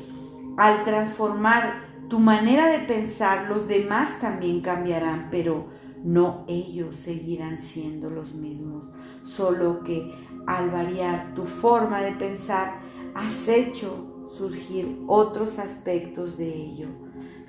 al 0.57 0.85
transformar 0.85 1.91
tu 2.09 2.19
manera 2.19 2.67
de 2.67 2.81
pensar, 2.81 3.49
los 3.49 3.69
demás 3.69 4.21
también 4.21 4.61
cambiarán, 4.61 5.29
pero 5.31 5.69
no 6.05 6.45
ellos 6.47 6.97
seguirán 6.97 7.61
siendo 7.61 8.11
los 8.11 8.35
mismos. 8.35 8.85
Solo 9.25 9.83
que 9.83 10.13
al 10.47 10.71
variar 10.71 11.33
tu 11.35 11.45
forma 11.45 12.03
de 12.03 12.13
pensar, 12.13 12.81
has 13.15 13.49
hecho 13.49 14.27
surgir 14.37 15.03
otros 15.07 15.59
aspectos 15.59 16.39
de 16.39 16.55
ello 16.55 17.02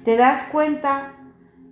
¿Te 0.04 0.18
das 0.18 0.50
cuenta 0.52 1.14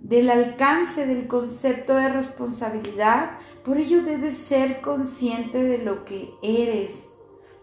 del 0.00 0.30
alcance 0.30 1.06
del 1.06 1.26
concepto 1.26 1.94
de 1.94 2.08
responsabilidad? 2.08 3.32
Por 3.62 3.76
ello 3.76 4.02
debes 4.02 4.38
ser 4.38 4.80
consciente 4.80 5.62
de 5.62 5.84
lo 5.84 6.06
que 6.06 6.30
eres, 6.42 6.90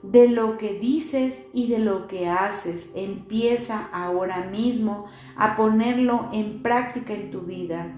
de 0.04 0.30
lo 0.30 0.60
que 0.60 0.80
dices 0.80 1.34
y 1.54 1.70
de 1.70 1.80
lo 1.80 2.08
que 2.08 2.30
haces. 2.30 2.92
Empieza 2.94 3.90
ahora 3.92 4.46
mismo 4.52 5.06
a 5.36 5.58
ponerlo 5.58 6.30
en 6.34 6.62
práctica 6.62 7.16
en 7.16 7.32
tu 7.32 7.42
vida. 7.42 7.92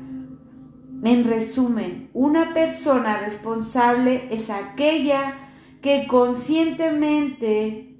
En 1.03 1.25
resumen, 1.25 2.09
una 2.13 2.53
persona 2.53 3.17
responsable 3.17 4.29
es 4.31 4.49
aquella 4.49 5.49
que 5.81 6.07
conscientemente 6.07 7.90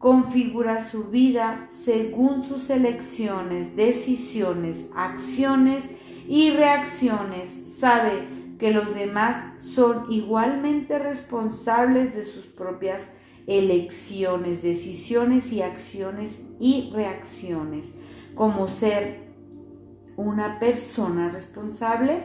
configura 0.00 0.82
su 0.82 1.10
vida 1.10 1.68
según 1.70 2.42
sus 2.42 2.70
elecciones, 2.70 3.76
decisiones, 3.76 4.88
acciones 4.96 5.84
y 6.26 6.52
reacciones. 6.52 7.50
Sabe 7.78 8.12
que 8.58 8.72
los 8.72 8.94
demás 8.94 9.62
son 9.62 10.10
igualmente 10.10 10.98
responsables 10.98 12.16
de 12.16 12.24
sus 12.24 12.46
propias 12.46 13.02
elecciones, 13.46 14.62
decisiones 14.62 15.52
y 15.52 15.60
acciones 15.60 16.40
y 16.58 16.90
reacciones. 16.94 17.90
Como 18.34 18.68
ser 18.68 19.18
una 20.16 20.58
persona 20.58 21.28
responsable, 21.28 22.22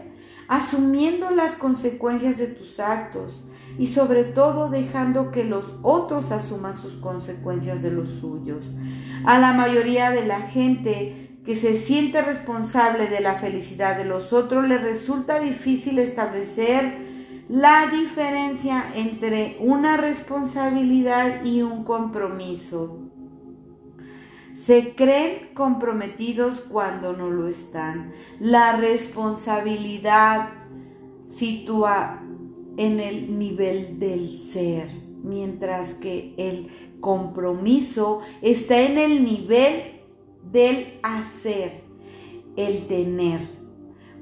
asumiendo 0.47 1.29
las 1.29 1.57
consecuencias 1.57 2.37
de 2.37 2.47
tus 2.47 2.79
actos, 2.79 3.33
y 3.77 3.87
sobre 3.87 4.23
todo 4.23 4.69
dejando 4.69 5.31
que 5.31 5.43
los 5.43 5.65
otros 5.81 6.31
asuman 6.31 6.77
sus 6.77 6.93
consecuencias 6.93 7.81
de 7.81 7.91
los 7.91 8.09
suyos. 8.11 8.65
A 9.25 9.39
la 9.39 9.53
mayoría 9.53 10.11
de 10.11 10.25
la 10.25 10.41
gente 10.41 11.39
que 11.45 11.57
se 11.57 11.77
siente 11.77 12.21
responsable 12.21 13.07
de 13.07 13.19
la 13.19 13.35
felicidad 13.35 13.97
de 13.97 14.05
los 14.05 14.33
otros 14.33 14.67
le 14.67 14.77
resulta 14.77 15.39
difícil 15.39 15.99
establecer 15.99 17.05
la 17.47 17.87
diferencia 17.87 18.85
entre 18.95 19.57
una 19.59 19.97
responsabilidad 19.97 21.43
y 21.45 21.61
un 21.61 21.83
compromiso. 21.83 23.01
Se 24.55 24.95
creen 24.95 25.49
comprometidos 25.53 26.61
cuando 26.61 27.13
no 27.13 27.29
lo 27.29 27.47
están. 27.47 28.13
La 28.39 28.77
responsabilidad 28.77 30.49
sitúa 31.29 32.24
en 32.77 32.99
el 32.99 33.37
nivel 33.37 33.99
del 33.99 34.39
ser, 34.39 34.89
mientras 35.23 35.93
que 35.95 36.33
el 36.37 36.97
compromiso 36.99 38.21
está 38.41 38.81
en 38.81 38.97
el 38.97 39.23
nivel 39.23 40.01
del 40.51 40.99
hacer, 41.03 41.83
el 42.55 42.87
tener. 42.87 43.41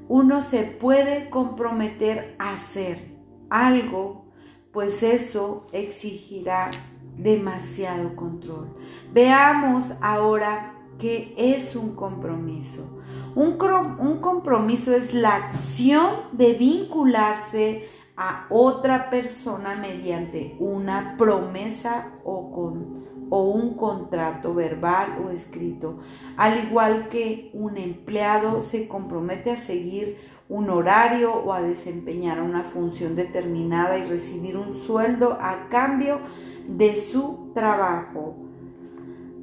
Uno 0.08 0.42
se 0.42 0.64
puede 0.64 1.30
comprometer 1.30 2.36
a 2.38 2.52
hacer 2.52 3.14
algo, 3.48 4.26
pues 4.72 5.02
eso 5.02 5.66
exigirá 5.72 6.70
demasiado 7.16 8.16
control. 8.16 8.76
Veamos 9.12 9.84
ahora 10.00 10.74
qué 10.98 11.34
es 11.36 11.76
un 11.76 11.94
compromiso. 11.94 13.00
Un, 13.34 13.56
un, 14.00 14.18
compromiso 14.20 14.94
es 14.94 15.12
la 15.12 15.36
acción 15.36 16.08
de 16.32 16.52
vincularse 16.54 17.88
a 18.16 18.46
otra 18.48 19.10
persona 19.10 19.74
mediante 19.74 20.56
una 20.60 21.16
promesa 21.18 22.12
o, 22.22 22.52
con, 22.52 23.26
o 23.30 23.50
un 23.50 23.76
contrato 23.76 24.54
verbal 24.54 25.18
o 25.24 25.30
escrito, 25.30 25.98
al 26.36 26.64
igual 26.64 27.08
que 27.08 27.50
un 27.54 27.76
empleado 27.76 28.62
se 28.62 28.86
compromete 28.86 29.50
a 29.50 29.56
seguir 29.56 30.18
un 30.48 30.70
horario 30.70 31.34
o 31.34 31.52
a 31.52 31.62
desempeñar 31.62 32.40
una 32.40 32.64
función 32.64 33.16
determinada 33.16 33.98
y 33.98 34.04
recibir 34.04 34.56
un 34.56 34.74
sueldo 34.74 35.38
a 35.40 35.68
cambio 35.68 36.20
de 36.68 37.00
su 37.00 37.50
trabajo. 37.54 38.36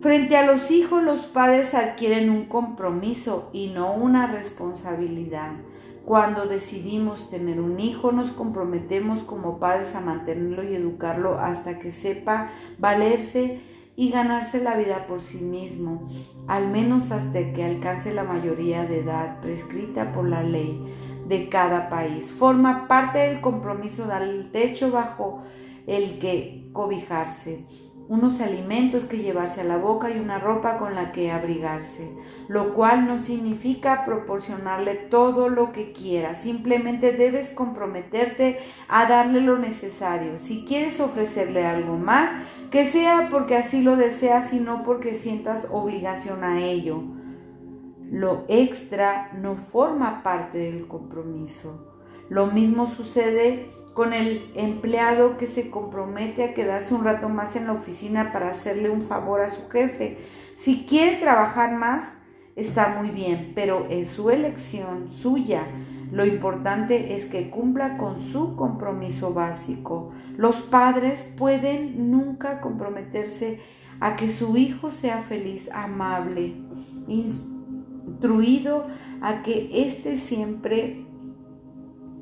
Frente 0.01 0.38
a 0.38 0.45
los 0.45 0.71
hijos, 0.71 1.03
los 1.03 1.21
padres 1.25 1.73
adquieren 1.75 2.29
un 2.29 2.45
compromiso 2.45 3.49
y 3.53 3.69
no 3.69 3.93
una 3.93 4.27
responsabilidad. 4.27 5.51
Cuando 6.05 6.45
decidimos 6.45 7.29
tener 7.29 7.61
un 7.61 7.79
hijo, 7.79 8.11
nos 8.11 8.31
comprometemos 8.31 9.23
como 9.23 9.59
padres 9.59 9.95
a 9.95 10.01
mantenerlo 10.01 10.63
y 10.63 10.75
educarlo 10.75 11.39
hasta 11.39 11.79
que 11.79 11.91
sepa 11.91 12.51
valerse 12.79 13.61
y 13.95 14.09
ganarse 14.09 14.63
la 14.63 14.75
vida 14.77 15.05
por 15.07 15.21
sí 15.21 15.37
mismo, 15.37 16.09
al 16.47 16.69
menos 16.69 17.11
hasta 17.11 17.53
que 17.53 17.63
alcance 17.63 18.13
la 18.13 18.23
mayoría 18.23 18.85
de 18.85 19.01
edad 19.01 19.39
prescrita 19.41 20.11
por 20.13 20.27
la 20.27 20.43
ley 20.43 20.81
de 21.27 21.49
cada 21.49 21.89
país. 21.89 22.31
Forma 22.31 22.87
parte 22.87 23.19
del 23.19 23.41
compromiso 23.41 24.07
del 24.07 24.51
techo 24.51 24.91
bajo 24.91 25.43
el 25.87 26.19
que 26.19 26.69
cobijarse, 26.73 27.65
unos 28.07 28.41
alimentos 28.41 29.05
que 29.05 29.19
llevarse 29.19 29.61
a 29.61 29.65
la 29.65 29.77
boca 29.77 30.09
y 30.09 30.19
una 30.19 30.39
ropa 30.39 30.77
con 30.77 30.95
la 30.95 31.11
que 31.11 31.31
abrigarse, 31.31 32.11
lo 32.51 32.73
cual 32.73 33.07
no 33.07 33.17
significa 33.17 34.03
proporcionarle 34.03 34.95
todo 34.95 35.47
lo 35.47 35.71
que 35.71 35.93
quiera, 35.93 36.35
simplemente 36.35 37.13
debes 37.13 37.51
comprometerte 37.53 38.59
a 38.89 39.05
darle 39.05 39.39
lo 39.39 39.57
necesario. 39.57 40.33
Si 40.41 40.65
quieres 40.65 40.99
ofrecerle 40.99 41.65
algo 41.65 41.97
más, 41.97 42.29
que 42.69 42.91
sea 42.91 43.29
porque 43.31 43.55
así 43.55 43.81
lo 43.81 43.95
deseas 43.95 44.51
y 44.51 44.59
no 44.59 44.83
porque 44.83 45.17
sientas 45.17 45.69
obligación 45.71 46.43
a 46.43 46.61
ello. 46.61 47.01
Lo 48.11 48.43
extra 48.49 49.31
no 49.41 49.55
forma 49.55 50.21
parte 50.21 50.57
del 50.57 50.89
compromiso. 50.89 52.03
Lo 52.27 52.47
mismo 52.47 52.89
sucede 52.89 53.71
con 53.93 54.11
el 54.11 54.51
empleado 54.55 55.37
que 55.37 55.47
se 55.47 55.69
compromete 55.69 56.43
a 56.43 56.53
quedarse 56.53 56.93
un 56.93 57.05
rato 57.05 57.29
más 57.29 57.55
en 57.55 57.67
la 57.67 57.73
oficina 57.73 58.33
para 58.33 58.49
hacerle 58.49 58.89
un 58.89 59.03
favor 59.03 59.39
a 59.39 59.49
su 59.49 59.69
jefe. 59.69 60.17
Si 60.57 60.85
quiere 60.85 61.15
trabajar 61.15 61.77
más, 61.77 62.19
está 62.55 62.95
muy 62.99 63.09
bien, 63.09 63.53
pero 63.55 63.87
es 63.89 64.09
su 64.09 64.29
elección 64.29 65.11
suya. 65.11 65.63
Lo 66.11 66.25
importante 66.25 67.15
es 67.15 67.25
que 67.25 67.49
cumpla 67.49 67.97
con 67.97 68.21
su 68.21 68.55
compromiso 68.55 69.33
básico. 69.33 70.11
Los 70.35 70.57
padres 70.57 71.21
pueden 71.37 72.11
nunca 72.11 72.59
comprometerse 72.59 73.61
a 74.01 74.15
que 74.15 74.31
su 74.31 74.57
hijo 74.57 74.91
sea 74.91 75.21
feliz, 75.23 75.69
amable, 75.71 76.55
instruido, 77.07 78.87
a 79.21 79.43
que 79.43 79.69
éste 79.87 80.17
siempre 80.17 81.05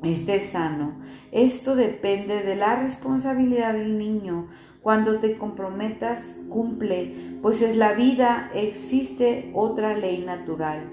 esté 0.02 0.40
sano. 0.40 1.00
Esto 1.32 1.74
depende 1.74 2.42
de 2.42 2.56
la 2.56 2.76
responsabilidad 2.76 3.72
del 3.72 3.98
niño. 3.98 4.48
Cuando 4.82 5.18
te 5.18 5.36
comprometas, 5.36 6.38
cumple, 6.48 7.38
pues 7.42 7.60
es 7.60 7.76
la 7.76 7.92
vida, 7.92 8.50
existe 8.54 9.50
otra 9.54 9.96
ley 9.96 10.24
natural. 10.24 10.90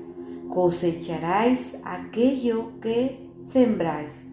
Cosecharáis 0.49 1.75
aquello 1.83 2.79
que 2.81 3.29
sembráis. 3.45 4.27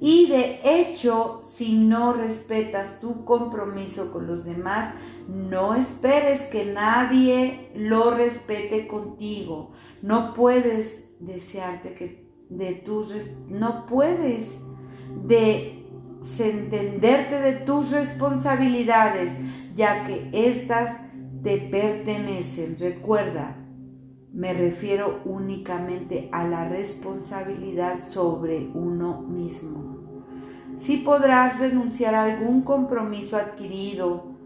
Y 0.00 0.28
de 0.28 0.60
hecho, 0.64 1.42
si 1.44 1.76
no 1.76 2.12
respetas 2.12 3.00
tu 3.00 3.24
compromiso 3.24 4.12
con 4.12 4.28
los 4.28 4.44
demás, 4.44 4.94
no 5.26 5.74
esperes 5.74 6.42
que 6.42 6.64
nadie 6.66 7.70
lo 7.74 8.12
respete 8.12 8.86
contigo. 8.86 9.72
No 10.02 10.34
puedes 10.34 11.04
desearte 11.18 11.94
que 11.94 12.28
de 12.48 12.74
tus 12.74 13.12
no 13.48 13.86
puedes 13.86 14.60
desentenderte 16.38 17.40
de 17.40 17.52
tus 17.52 17.90
responsabilidades, 17.90 19.32
ya 19.74 20.06
que 20.06 20.30
éstas 20.32 20.96
te 21.42 21.58
pertenecen. 21.58 22.76
Recuerda, 22.78 23.56
me 24.32 24.52
refiero 24.52 25.20
únicamente 25.24 26.28
a 26.32 26.46
la 26.46 26.68
responsabilidad 26.68 28.00
sobre 28.04 28.70
uno 28.72 29.22
mismo. 29.22 29.96
Si 30.78 30.98
podrás 30.98 31.58
renunciar 31.58 32.14
a 32.14 32.24
algún 32.24 32.62
compromiso 32.62 33.36
adquirido, 33.36 34.36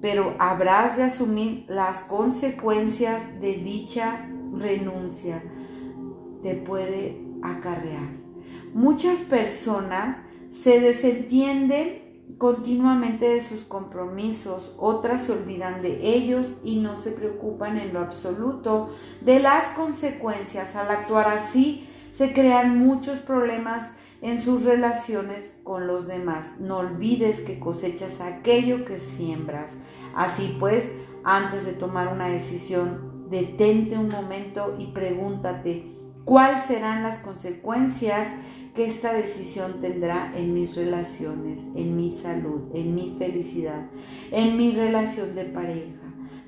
pero 0.00 0.34
habrás 0.40 0.96
de 0.96 1.04
asumir 1.04 1.66
las 1.68 2.02
consecuencias 2.02 3.40
de 3.40 3.54
dicha 3.58 4.28
renuncia 4.52 5.40
te 6.42 6.56
puede 6.56 7.22
acarrear. 7.42 8.10
Muchas 8.74 9.20
personas 9.20 10.16
se 10.54 10.80
desentienden 10.80 12.02
continuamente 12.38 13.28
de 13.28 13.42
sus 13.42 13.60
compromisos, 13.60 14.74
otras 14.78 15.26
se 15.26 15.32
olvidan 15.32 15.82
de 15.82 16.14
ellos 16.14 16.56
y 16.64 16.80
no 16.80 16.96
se 16.96 17.12
preocupan 17.12 17.78
en 17.78 17.92
lo 17.92 18.00
absoluto 18.00 18.90
de 19.20 19.40
las 19.40 19.68
consecuencias. 19.74 20.74
Al 20.76 20.90
actuar 20.90 21.28
así, 21.28 21.88
se 22.12 22.32
crean 22.32 22.78
muchos 22.78 23.20
problemas 23.20 23.94
en 24.20 24.40
sus 24.40 24.64
relaciones 24.64 25.60
con 25.64 25.86
los 25.86 26.06
demás. 26.06 26.60
No 26.60 26.78
olvides 26.78 27.40
que 27.40 27.58
cosechas 27.58 28.20
aquello 28.20 28.84
que 28.84 29.00
siembras. 29.00 29.72
Así 30.14 30.56
pues, 30.58 30.92
antes 31.24 31.64
de 31.64 31.72
tomar 31.72 32.08
una 32.08 32.28
decisión, 32.28 33.28
detente 33.30 33.98
un 33.98 34.08
momento 34.08 34.76
y 34.78 34.88
pregúntate, 34.88 35.92
cuáles 36.24 36.64
serán 36.64 37.02
las 37.02 37.18
consecuencias 37.18 38.28
que 38.74 38.86
esta 38.86 39.12
decisión 39.12 39.80
tendrá 39.80 40.32
en 40.36 40.54
mis 40.54 40.76
relaciones, 40.76 41.58
en 41.74 41.96
mi 41.96 42.16
salud, 42.16 42.74
en 42.74 42.94
mi 42.94 43.16
felicidad, 43.18 43.86
en 44.30 44.56
mi 44.56 44.72
relación 44.72 45.34
de 45.34 45.44
pareja. 45.44 45.98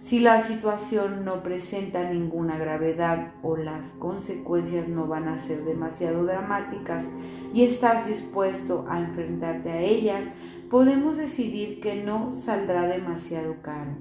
Si 0.03 0.21
la 0.21 0.43
situación 0.43 1.25
no 1.25 1.43
presenta 1.43 2.11
ninguna 2.11 2.59
gravedad 2.59 3.33
o 3.43 3.57
las 3.57 3.93
consecuencias 3.93 4.89
no 4.89 5.07
van 5.07 5.29
a 5.29 5.39
ser 5.39 5.65
demasiado 5.65 6.25
dramáticas 6.25 7.07
y 7.55 7.65
estás 7.65 8.07
dispuesto 8.07 8.85
a 8.89 9.01
enfrentarte 9.01 9.71
a 9.71 9.81
ellas, 9.81 10.23
podemos 10.71 11.17
decidir 11.17 11.81
que 11.81 12.03
no 12.03 12.37
saldrá 12.37 12.87
demasiado 12.87 13.57
caro. 13.63 13.97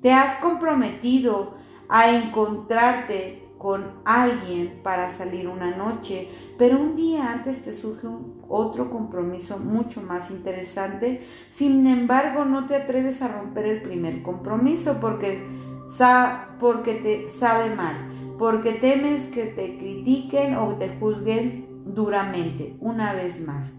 Te 0.00 0.12
has 0.12 0.38
comprometido 0.40 1.54
a 1.88 2.10
encontrarte 2.10 3.45
con 3.66 3.84
alguien 4.04 4.78
para 4.84 5.10
salir 5.10 5.48
una 5.48 5.76
noche, 5.76 6.28
pero 6.56 6.78
un 6.78 6.94
día 6.94 7.32
antes 7.32 7.64
te 7.64 7.74
surge 7.74 8.06
otro 8.48 8.92
compromiso 8.92 9.58
mucho 9.58 10.00
más 10.02 10.30
interesante. 10.30 11.26
Sin 11.50 11.84
embargo, 11.88 12.44
no 12.44 12.66
te 12.68 12.76
atreves 12.76 13.22
a 13.22 13.26
romper 13.26 13.66
el 13.66 13.82
primer 13.82 14.22
compromiso 14.22 14.98
porque, 15.00 15.44
porque 16.60 16.94
te 16.94 17.28
sabe 17.28 17.74
mal, 17.74 18.36
porque 18.38 18.74
temes 18.74 19.32
que 19.32 19.46
te 19.46 19.76
critiquen 19.76 20.54
o 20.58 20.76
te 20.76 20.90
juzguen 21.00 21.66
duramente. 21.86 22.76
Una 22.78 23.14
vez 23.14 23.44
más, 23.44 23.72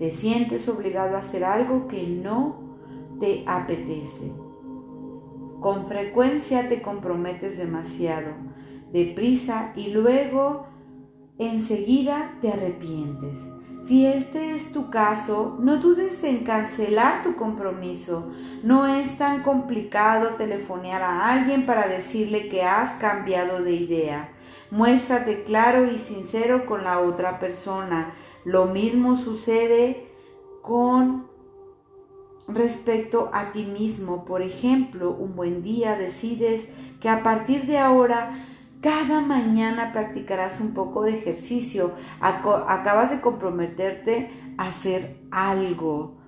te 0.00 0.16
sientes 0.16 0.68
obligado 0.68 1.14
a 1.14 1.20
hacer 1.20 1.44
algo 1.44 1.86
que 1.86 2.08
no 2.08 2.76
te 3.20 3.44
apetece. 3.46 4.32
Con 5.60 5.86
frecuencia 5.86 6.68
te 6.68 6.82
comprometes 6.82 7.56
demasiado 7.56 8.47
deprisa 8.92 9.72
y 9.76 9.90
luego 9.90 10.66
enseguida 11.38 12.32
te 12.40 12.50
arrepientes. 12.50 13.34
Si 13.86 14.04
este 14.04 14.54
es 14.54 14.70
tu 14.72 14.90
caso, 14.90 15.56
no 15.60 15.78
dudes 15.78 16.22
en 16.22 16.44
cancelar 16.44 17.22
tu 17.22 17.36
compromiso. 17.36 18.30
No 18.62 18.86
es 18.86 19.16
tan 19.16 19.42
complicado 19.42 20.34
telefonear 20.34 21.00
a 21.02 21.32
alguien 21.32 21.64
para 21.64 21.88
decirle 21.88 22.50
que 22.50 22.62
has 22.62 23.00
cambiado 23.00 23.62
de 23.62 23.72
idea. 23.72 24.28
Muéstrate 24.70 25.44
claro 25.44 25.90
y 25.90 25.96
sincero 25.96 26.66
con 26.66 26.84
la 26.84 27.00
otra 27.00 27.40
persona. 27.40 28.12
Lo 28.44 28.66
mismo 28.66 29.16
sucede 29.16 30.06
con 30.60 31.26
respecto 32.46 33.30
a 33.32 33.52
ti 33.52 33.64
mismo. 33.64 34.26
Por 34.26 34.42
ejemplo, 34.42 35.12
un 35.12 35.34
buen 35.34 35.62
día 35.62 35.96
decides 35.96 36.68
que 37.00 37.08
a 37.08 37.22
partir 37.22 37.64
de 37.64 37.78
ahora 37.78 38.34
cada 38.80 39.20
mañana 39.20 39.92
practicarás 39.92 40.60
un 40.60 40.72
poco 40.72 41.02
de 41.02 41.16
ejercicio. 41.16 41.92
Acabas 42.20 43.10
de 43.10 43.20
comprometerte 43.20 44.30
a 44.56 44.68
hacer 44.68 45.20
algo. 45.30 46.18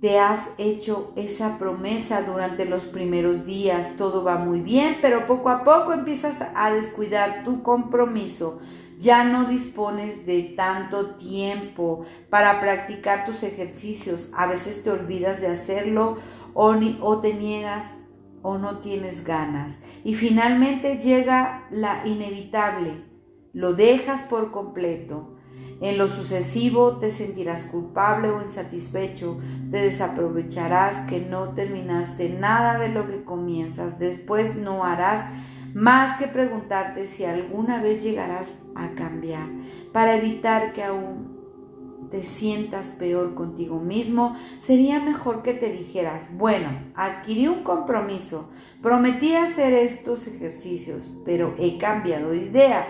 Te 0.00 0.18
has 0.18 0.48
hecho 0.58 1.12
esa 1.16 1.58
promesa 1.58 2.22
durante 2.22 2.64
los 2.64 2.84
primeros 2.84 3.44
días. 3.44 3.96
Todo 3.96 4.22
va 4.22 4.36
muy 4.36 4.60
bien, 4.60 4.98
pero 5.02 5.26
poco 5.26 5.50
a 5.50 5.64
poco 5.64 5.92
empiezas 5.92 6.40
a 6.54 6.70
descuidar 6.70 7.44
tu 7.44 7.62
compromiso. 7.62 8.60
Ya 8.98 9.24
no 9.24 9.44
dispones 9.44 10.24
de 10.24 10.42
tanto 10.56 11.16
tiempo 11.16 12.04
para 12.30 12.60
practicar 12.60 13.26
tus 13.26 13.42
ejercicios. 13.42 14.30
A 14.34 14.46
veces 14.46 14.82
te 14.82 14.90
olvidas 14.90 15.40
de 15.40 15.48
hacerlo 15.48 16.18
o, 16.54 16.74
o 17.00 17.18
te 17.18 17.34
niegas 17.34 17.84
o 18.42 18.58
no 18.58 18.78
tienes 18.78 19.24
ganas. 19.24 19.78
Y 20.08 20.14
finalmente 20.14 20.96
llega 20.96 21.66
la 21.70 22.00
inevitable, 22.06 22.92
lo 23.52 23.74
dejas 23.74 24.22
por 24.22 24.52
completo. 24.52 25.36
En 25.82 25.98
lo 25.98 26.08
sucesivo 26.08 26.96
te 26.96 27.12
sentirás 27.12 27.64
culpable 27.64 28.30
o 28.30 28.40
insatisfecho, 28.40 29.38
te 29.70 29.82
desaprovecharás 29.82 31.06
que 31.10 31.20
no 31.20 31.50
terminaste 31.50 32.30
nada 32.30 32.78
de 32.78 32.88
lo 32.88 33.06
que 33.06 33.22
comienzas, 33.22 33.98
después 33.98 34.56
no 34.56 34.82
harás 34.82 35.30
más 35.74 36.18
que 36.18 36.26
preguntarte 36.26 37.06
si 37.06 37.26
alguna 37.26 37.82
vez 37.82 38.02
llegarás 38.02 38.48
a 38.74 38.92
cambiar, 38.92 39.46
para 39.92 40.16
evitar 40.16 40.72
que 40.72 40.84
aún 40.84 41.37
te 42.10 42.24
sientas 42.24 42.88
peor 42.98 43.34
contigo 43.34 43.78
mismo, 43.78 44.36
sería 44.60 45.00
mejor 45.00 45.42
que 45.42 45.54
te 45.54 45.72
dijeras, 45.72 46.28
bueno, 46.36 46.68
adquirí 46.94 47.48
un 47.48 47.62
compromiso, 47.62 48.50
prometí 48.82 49.34
hacer 49.34 49.72
estos 49.72 50.26
ejercicios, 50.26 51.02
pero 51.24 51.54
he 51.58 51.78
cambiado 51.78 52.30
de 52.30 52.38
idea. 52.38 52.86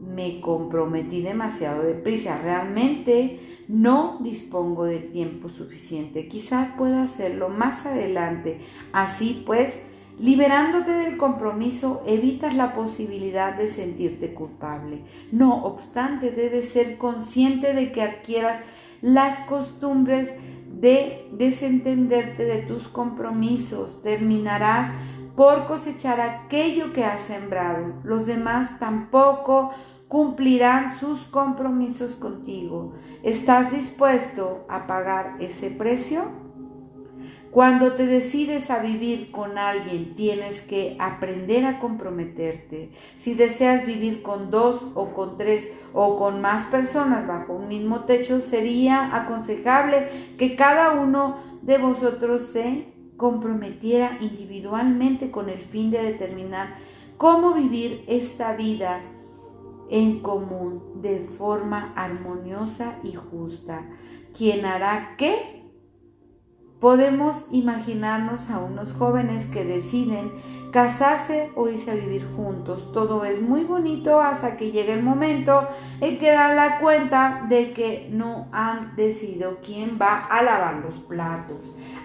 Me 0.00 0.40
comprometí 0.40 1.22
demasiado 1.22 1.82
deprisa, 1.82 2.38
realmente 2.42 3.40
no 3.68 4.18
dispongo 4.20 4.84
de 4.84 4.98
tiempo 4.98 5.48
suficiente, 5.48 6.28
quizás 6.28 6.72
pueda 6.76 7.02
hacerlo 7.02 7.48
más 7.48 7.86
adelante. 7.86 8.60
Así 8.92 9.42
pues, 9.46 9.80
Liberándote 10.18 10.92
del 10.92 11.18
compromiso, 11.18 12.02
evitas 12.06 12.54
la 12.54 12.74
posibilidad 12.74 13.54
de 13.54 13.68
sentirte 13.68 14.32
culpable. 14.32 15.02
No 15.30 15.64
obstante, 15.64 16.30
debes 16.30 16.70
ser 16.70 16.96
consciente 16.96 17.74
de 17.74 17.92
que 17.92 18.02
adquieras 18.02 18.60
las 19.02 19.40
costumbres 19.40 20.32
de 20.72 21.28
desentenderte 21.32 22.44
de 22.44 22.62
tus 22.62 22.88
compromisos. 22.88 24.02
Terminarás 24.02 24.90
por 25.36 25.66
cosechar 25.66 26.20
aquello 26.20 26.94
que 26.94 27.04
has 27.04 27.20
sembrado. 27.20 27.94
Los 28.02 28.24
demás 28.24 28.78
tampoco 28.78 29.72
cumplirán 30.08 30.98
sus 30.98 31.20
compromisos 31.24 32.12
contigo. 32.12 32.94
¿Estás 33.22 33.72
dispuesto 33.72 34.64
a 34.68 34.86
pagar 34.86 35.36
ese 35.40 35.70
precio? 35.70 36.45
Cuando 37.56 37.92
te 37.92 38.04
decides 38.04 38.68
a 38.68 38.80
vivir 38.80 39.30
con 39.30 39.56
alguien, 39.56 40.14
tienes 40.14 40.60
que 40.60 40.94
aprender 41.00 41.64
a 41.64 41.80
comprometerte. 41.80 42.90
Si 43.18 43.32
deseas 43.32 43.86
vivir 43.86 44.20
con 44.20 44.50
dos 44.50 44.82
o 44.94 45.14
con 45.14 45.38
tres 45.38 45.66
o 45.94 46.18
con 46.18 46.42
más 46.42 46.66
personas 46.66 47.26
bajo 47.26 47.54
un 47.54 47.68
mismo 47.68 48.04
techo, 48.04 48.42
sería 48.42 49.16
aconsejable 49.16 50.06
que 50.36 50.54
cada 50.54 51.00
uno 51.00 51.38
de 51.62 51.78
vosotros 51.78 52.46
se 52.48 52.92
comprometiera 53.16 54.18
individualmente 54.20 55.30
con 55.30 55.48
el 55.48 55.60
fin 55.60 55.90
de 55.90 56.02
determinar 56.02 56.76
cómo 57.16 57.54
vivir 57.54 58.04
esta 58.06 58.52
vida 58.52 59.00
en 59.88 60.20
común 60.20 61.00
de 61.00 61.20
forma 61.20 61.94
armoniosa 61.96 62.98
y 63.02 63.14
justa. 63.14 63.86
¿Quién 64.36 64.66
hará 64.66 65.14
qué? 65.16 65.65
Podemos 66.80 67.36
imaginarnos 67.50 68.50
a 68.50 68.58
unos 68.58 68.92
jóvenes 68.92 69.46
que 69.46 69.64
deciden 69.64 70.30
casarse 70.72 71.50
o 71.54 71.68
irse 71.68 71.90
a 71.90 71.94
vivir 71.94 72.28
juntos. 72.36 72.92
Todo 72.92 73.24
es 73.24 73.40
muy 73.40 73.64
bonito 73.64 74.20
hasta 74.20 74.58
que 74.58 74.72
llega 74.72 74.92
el 74.92 75.02
momento 75.02 75.66
en 76.02 76.18
que 76.18 76.30
dan 76.30 76.54
la 76.54 76.78
cuenta 76.78 77.46
de 77.48 77.72
que 77.72 78.08
no 78.10 78.48
han 78.52 78.94
decidido 78.94 79.58
quién 79.64 79.98
va 80.00 80.18
a 80.18 80.42
lavar 80.42 80.74
los 80.84 80.96
platos, 80.96 81.60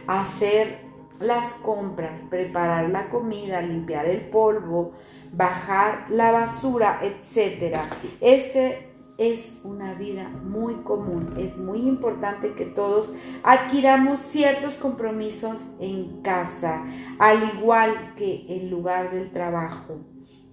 hacer 0.07 0.79
las 1.19 1.53
compras, 1.55 2.21
preparar 2.29 2.89
la 2.89 3.09
comida, 3.09 3.61
limpiar 3.61 4.05
el 4.05 4.21
polvo, 4.29 4.93
bajar 5.33 6.05
la 6.09 6.31
basura, 6.31 7.01
etc. 7.03 7.77
Este 8.21 8.90
es 9.21 9.61
una 9.63 9.93
vida 9.93 10.29
muy 10.29 10.73
común. 10.77 11.35
Es 11.37 11.55
muy 11.55 11.77
importante 11.77 12.53
que 12.53 12.65
todos 12.65 13.13
adquiramos 13.43 14.19
ciertos 14.19 14.73
compromisos 14.73 15.57
en 15.79 16.23
casa, 16.23 16.83
al 17.19 17.37
igual 17.55 18.15
que 18.17 18.45
en 18.49 18.71
lugar 18.71 19.11
del 19.11 19.31
trabajo. 19.31 19.99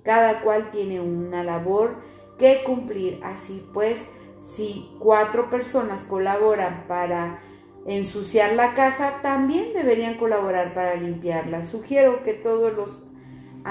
Cada 0.02 0.42
cual 0.42 0.70
tiene 0.70 1.00
una 1.00 1.42
labor 1.42 1.96
que 2.38 2.62
cumplir. 2.62 3.20
Así 3.24 3.66
pues, 3.72 4.06
si 4.42 4.90
cuatro 4.98 5.48
personas 5.48 6.04
colaboran 6.04 6.84
para 6.86 7.40
ensuciar 7.86 8.52
la 8.52 8.74
casa, 8.74 9.20
también 9.22 9.72
deberían 9.72 10.18
colaborar 10.18 10.74
para 10.74 10.94
limpiarla. 10.94 11.62
Sugiero 11.62 12.22
que 12.22 12.34
todos 12.34 12.74
los 12.74 13.07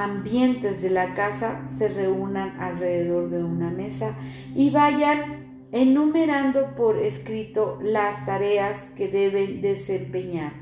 ambientes 0.03 0.81
de 0.81 0.91
la 0.91 1.15
casa 1.15 1.65
se 1.67 1.89
reúnan 1.89 2.59
alrededor 2.59 3.29
de 3.29 3.43
una 3.43 3.71
mesa 3.71 4.15
y 4.55 4.69
vayan 4.69 5.67
enumerando 5.71 6.75
por 6.75 6.97
escrito 6.97 7.79
las 7.81 8.25
tareas 8.25 8.79
que 8.95 9.07
deben 9.07 9.61
desempeñar. 9.61 10.53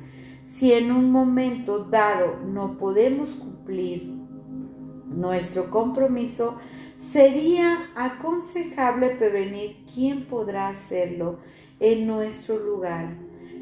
Si 0.47 0.73
en 0.73 0.91
un 0.91 1.11
momento 1.11 1.83
dado 1.83 2.37
no 2.45 2.77
podemos 2.77 3.29
cumplir 3.31 4.09
nuestro 5.07 5.69
compromiso, 5.69 6.57
sería 6.99 7.77
aconsejable 7.95 9.09
prevenir 9.09 9.85
quién 9.93 10.25
podrá 10.25 10.69
hacerlo 10.69 11.39
en 11.79 12.07
nuestro 12.07 12.57
lugar. 12.57 13.15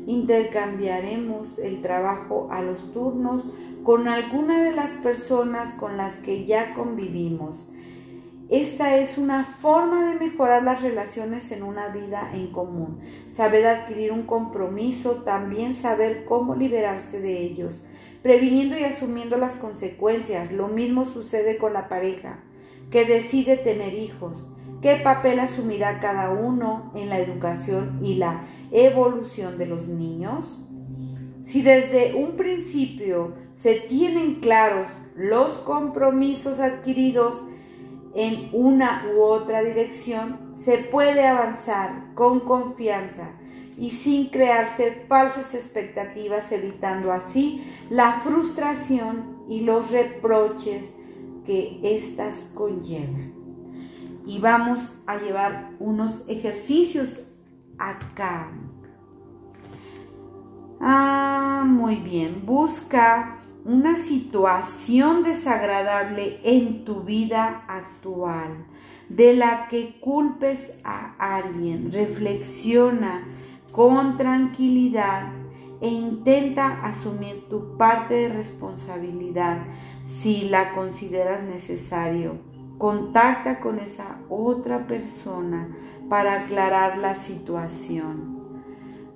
Intercambiaremos 0.06 1.58
el 1.60 1.82
trabajo 1.82 2.48
a 2.52 2.62
los 2.62 2.94
turnos 2.94 3.44
con 3.84 4.08
alguna 4.08 4.64
de 4.64 4.74
las 4.74 4.92
personas 4.92 5.74
con 5.74 5.98
las 5.98 6.18
que 6.18 6.46
ya 6.46 6.74
convivimos. 6.74 7.68
Esta 8.50 8.98
es 8.98 9.18
una 9.18 9.46
forma 9.46 10.10
de 10.10 10.20
mejorar 10.20 10.64
las 10.64 10.82
relaciones 10.82 11.52
en 11.52 11.64
una 11.64 11.88
vida 11.90 12.32
en 12.34 12.52
común. 12.52 13.00
Saber 13.30 13.66
adquirir 13.66 14.12
un 14.12 14.24
compromiso, 14.24 15.24
también 15.24 15.76
saber 15.76 16.24
cómo 16.26 16.56
liberarse 16.56 17.20
de 17.20 17.42
ellos, 17.42 17.84
previniendo 18.22 18.78
y 18.78 18.84
asumiendo 18.84 19.38
las 19.38 19.56
consecuencias. 19.56 20.52
Lo 20.52 20.68
mismo 20.68 21.06
sucede 21.06 21.58
con 21.58 21.74
la 21.74 21.90
pareja 21.90 22.40
que 22.90 23.06
decide 23.06 23.58
tener 23.58 23.96
hijos. 23.96 24.48
¿Qué 24.82 24.98
papel 24.98 25.40
asumirá 25.40 26.00
cada 26.00 26.30
uno 26.30 26.92
en 26.96 27.10
la 27.10 27.20
educación 27.20 28.00
y 28.04 28.16
la 28.16 28.46
evolución 28.72 29.58
de 29.58 29.66
los 29.66 29.88
niños? 29.88 30.70
Si 31.46 31.62
desde 31.62 32.14
un 32.14 32.38
principio 32.38 33.34
se 33.56 33.76
tienen 33.76 34.42
claros 34.42 34.88
los 35.16 35.50
compromisos 35.60 36.60
adquiridos 36.60 37.36
en 38.16 38.50
una 38.52 39.06
u 39.14 39.22
otra 39.22 39.64
dirección, 39.64 40.54
se 40.56 40.78
puede 40.78 41.26
avanzar 41.26 42.14
con 42.14 42.42
confianza 42.42 43.32
y 43.78 43.92
sin 43.92 44.28
crearse 44.28 45.06
falsas 45.08 45.54
expectativas, 45.56 46.52
evitando 46.52 47.12
así 47.12 47.64
la 47.90 48.22
frustración 48.22 49.44
y 49.50 49.62
los 49.62 49.90
reproches 49.90 50.86
que 51.46 51.80
éstas 51.84 52.52
conllevan. 52.54 53.34
Y 54.26 54.40
vamos 54.40 54.94
a 55.06 55.18
llevar 55.18 55.72
unos 55.80 56.24
ejercicios 56.28 57.24
acá. 57.78 58.52
Ah, 60.80 61.64
muy 61.66 61.96
bien. 61.96 62.46
Busca 62.46 63.43
una 63.66 63.98
situación 63.98 65.24
desagradable 65.24 66.40
en 66.44 66.84
tu 66.84 67.04
vida 67.04 67.64
actual 67.68 68.66
de 69.10 69.34
la 69.34 69.68
que 69.70 70.00
culpes 70.00 70.74
a 70.84 71.16
alguien. 71.18 71.92
Reflexiona 71.92 73.24
con 73.72 74.18
tranquilidad 74.18 75.32
e 75.82 75.88
intenta 75.88 76.86
asumir 76.86 77.48
tu 77.50 77.78
parte 77.78 78.14
de 78.14 78.30
responsabilidad 78.30 79.60
si 80.08 80.50
la 80.50 80.74
consideras 80.74 81.44
necesario. 81.44 82.38
Contacta 82.78 83.60
con 83.60 83.80
esa 83.80 84.18
otra 84.30 84.88
persona 84.88 85.70
para 86.10 86.42
aclarar 86.42 86.98
la 86.98 87.16
situación. 87.16 88.43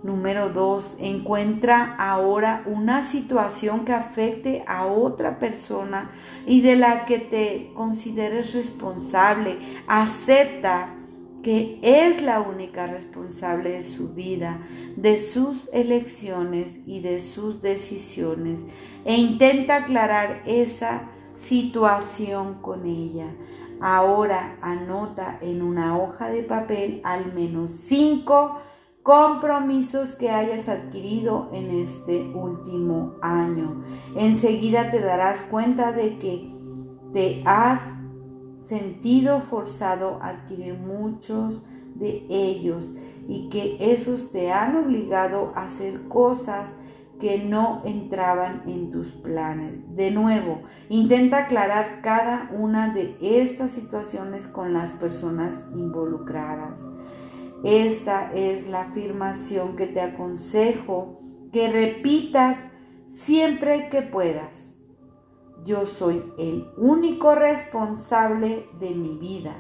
Número 0.08 0.48
dos, 0.48 0.96
encuentra 1.02 1.94
ahora 1.98 2.64
una 2.66 3.06
situación 3.06 3.84
que 3.84 3.92
afecte 3.92 4.64
a 4.66 4.86
otra 4.86 5.38
persona 5.38 6.12
y 6.46 6.62
de 6.62 6.78
la 6.78 7.04
que 7.06 7.20
te 7.20 7.74
consideres 7.76 8.54
responsable. 8.54 9.58
Acepta 9.86 10.96
que 11.44 11.80
es 11.82 12.22
la 12.22 12.40
única 12.40 12.88
responsable 12.88 13.72
de 13.72 13.84
su 13.84 14.14
vida, 14.14 14.62
de 14.96 15.20
sus 15.20 15.70
elecciones 15.74 16.68
y 16.86 17.02
de 17.02 17.22
sus 17.22 17.62
decisiones. 17.62 18.62
E 19.04 19.14
intenta 19.14 19.76
aclarar 19.76 20.42
esa 20.46 21.02
situación 21.38 22.62
con 22.62 22.86
ella. 22.86 23.28
Ahora 23.82 24.58
anota 24.62 25.38
en 25.42 25.62
una 25.62 25.98
hoja 25.98 26.30
de 26.30 26.44
papel 26.44 27.02
al 27.04 27.34
menos 27.34 27.74
cinco 27.76 28.62
compromisos 29.08 30.16
que 30.16 30.30
hayas 30.30 30.68
adquirido 30.68 31.48
en 31.54 31.72
este 31.72 32.30
último 32.36 33.16
año. 33.22 33.86
Enseguida 34.18 34.92
te 34.92 35.00
darás 35.00 35.44
cuenta 35.44 35.94
de 35.94 36.18
que 36.18 36.54
te 37.14 37.42
has 37.46 37.80
sentido 38.64 39.40
forzado 39.40 40.20
a 40.22 40.32
adquirir 40.32 40.74
muchos 40.74 41.62
de 41.96 42.26
ellos 42.28 42.84
y 43.30 43.48
que 43.48 43.78
esos 43.80 44.30
te 44.34 44.52
han 44.52 44.76
obligado 44.76 45.54
a 45.56 45.68
hacer 45.68 46.10
cosas 46.10 46.70
que 47.18 47.40
no 47.40 47.84
entraban 47.86 48.64
en 48.68 48.92
tus 48.92 49.14
planes. 49.14 49.74
De 49.96 50.12
nuevo, 50.12 50.64
intenta 50.90 51.46
aclarar 51.46 52.02
cada 52.02 52.50
una 52.52 52.94
de 52.94 53.16
estas 53.22 53.72
situaciones 53.72 54.48
con 54.48 54.74
las 54.74 54.92
personas 54.92 55.64
involucradas. 55.74 56.84
Esta 57.64 58.32
es 58.34 58.68
la 58.68 58.82
afirmación 58.82 59.76
que 59.76 59.88
te 59.88 60.02
aconsejo 60.02 61.20
que 61.52 61.72
repitas 61.72 62.60
siempre 63.10 63.90
que 63.90 64.04
puedas. 64.04 64.76
Yo 65.66 65.88
soy 65.88 66.24
el 66.38 66.68
único 66.78 67.34
responsable 67.36 68.70
de 68.80 68.92
mi 68.92 69.18
vida 69.18 69.56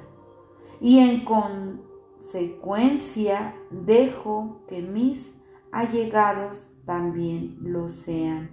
y 0.79 0.99
en 0.99 1.25
consecuencia 1.25 3.55
dejo 3.71 4.61
que 4.69 4.81
mis 4.81 5.35
allegados 5.71 6.67
también 6.85 7.57
lo 7.61 7.89
sean 7.89 8.51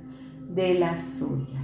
de 0.48 0.72
las 0.74 1.04
suyas. 1.18 1.63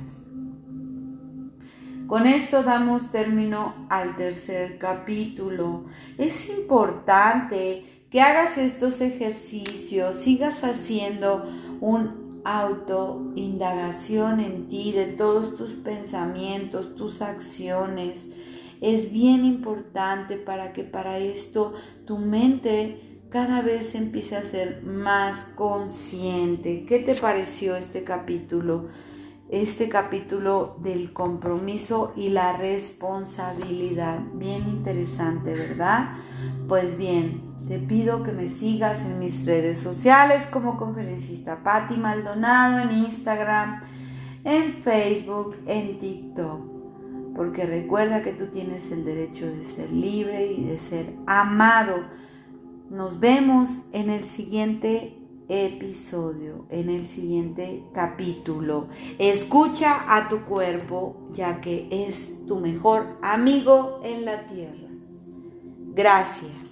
Con 2.10 2.26
esto 2.26 2.64
damos 2.64 3.12
término 3.12 3.86
al 3.88 4.16
tercer 4.16 4.78
capítulo. 4.78 5.84
Es 6.18 6.48
importante 6.48 7.84
que 8.10 8.20
hagas 8.20 8.58
estos 8.58 9.00
ejercicios, 9.00 10.16
sigas 10.16 10.64
haciendo 10.64 11.48
un 11.80 12.42
autoindagación 12.44 14.40
en 14.40 14.66
ti 14.66 14.90
de 14.90 15.06
todos 15.06 15.54
tus 15.54 15.74
pensamientos, 15.74 16.96
tus 16.96 17.22
acciones. 17.22 18.28
Es 18.80 19.12
bien 19.12 19.44
importante 19.44 20.36
para 20.36 20.72
que 20.72 20.82
para 20.82 21.18
esto 21.18 21.74
tu 22.08 22.18
mente 22.18 23.20
cada 23.28 23.62
vez 23.62 23.94
empiece 23.94 24.34
a 24.34 24.42
ser 24.42 24.82
más 24.82 25.44
consciente. 25.54 26.84
¿Qué 26.88 26.98
te 26.98 27.14
pareció 27.14 27.76
este 27.76 28.02
capítulo? 28.02 28.88
Este 29.50 29.88
capítulo 29.88 30.76
del 30.80 31.12
compromiso 31.12 32.12
y 32.14 32.28
la 32.28 32.56
responsabilidad. 32.56 34.20
Bien 34.34 34.62
interesante, 34.68 35.54
¿verdad? 35.54 36.18
Pues 36.68 36.96
bien, 36.96 37.42
te 37.66 37.80
pido 37.80 38.22
que 38.22 38.30
me 38.30 38.48
sigas 38.48 39.00
en 39.00 39.18
mis 39.18 39.46
redes 39.46 39.80
sociales 39.80 40.46
como 40.52 40.78
conferencista 40.78 41.64
Patti 41.64 41.96
Maldonado 41.96 42.78
en 42.78 42.96
Instagram, 42.96 43.82
en 44.44 44.74
Facebook, 44.84 45.56
en 45.66 45.98
TikTok. 45.98 47.34
Porque 47.34 47.66
recuerda 47.66 48.22
que 48.22 48.32
tú 48.32 48.46
tienes 48.52 48.92
el 48.92 49.04
derecho 49.04 49.46
de 49.46 49.64
ser 49.64 49.90
libre 49.90 50.52
y 50.52 50.62
de 50.62 50.78
ser 50.78 51.16
amado. 51.26 51.96
Nos 52.88 53.18
vemos 53.18 53.88
en 53.92 54.10
el 54.10 54.22
siguiente 54.22 55.19
episodio, 55.50 56.64
en 56.70 56.88
el 56.88 57.08
siguiente 57.08 57.82
capítulo. 57.92 58.86
Escucha 59.18 60.16
a 60.16 60.28
tu 60.28 60.42
cuerpo 60.42 61.16
ya 61.32 61.60
que 61.60 61.88
es 61.90 62.46
tu 62.46 62.56
mejor 62.56 63.18
amigo 63.20 64.00
en 64.04 64.24
la 64.24 64.46
tierra. 64.46 64.88
Gracias. 65.92 66.69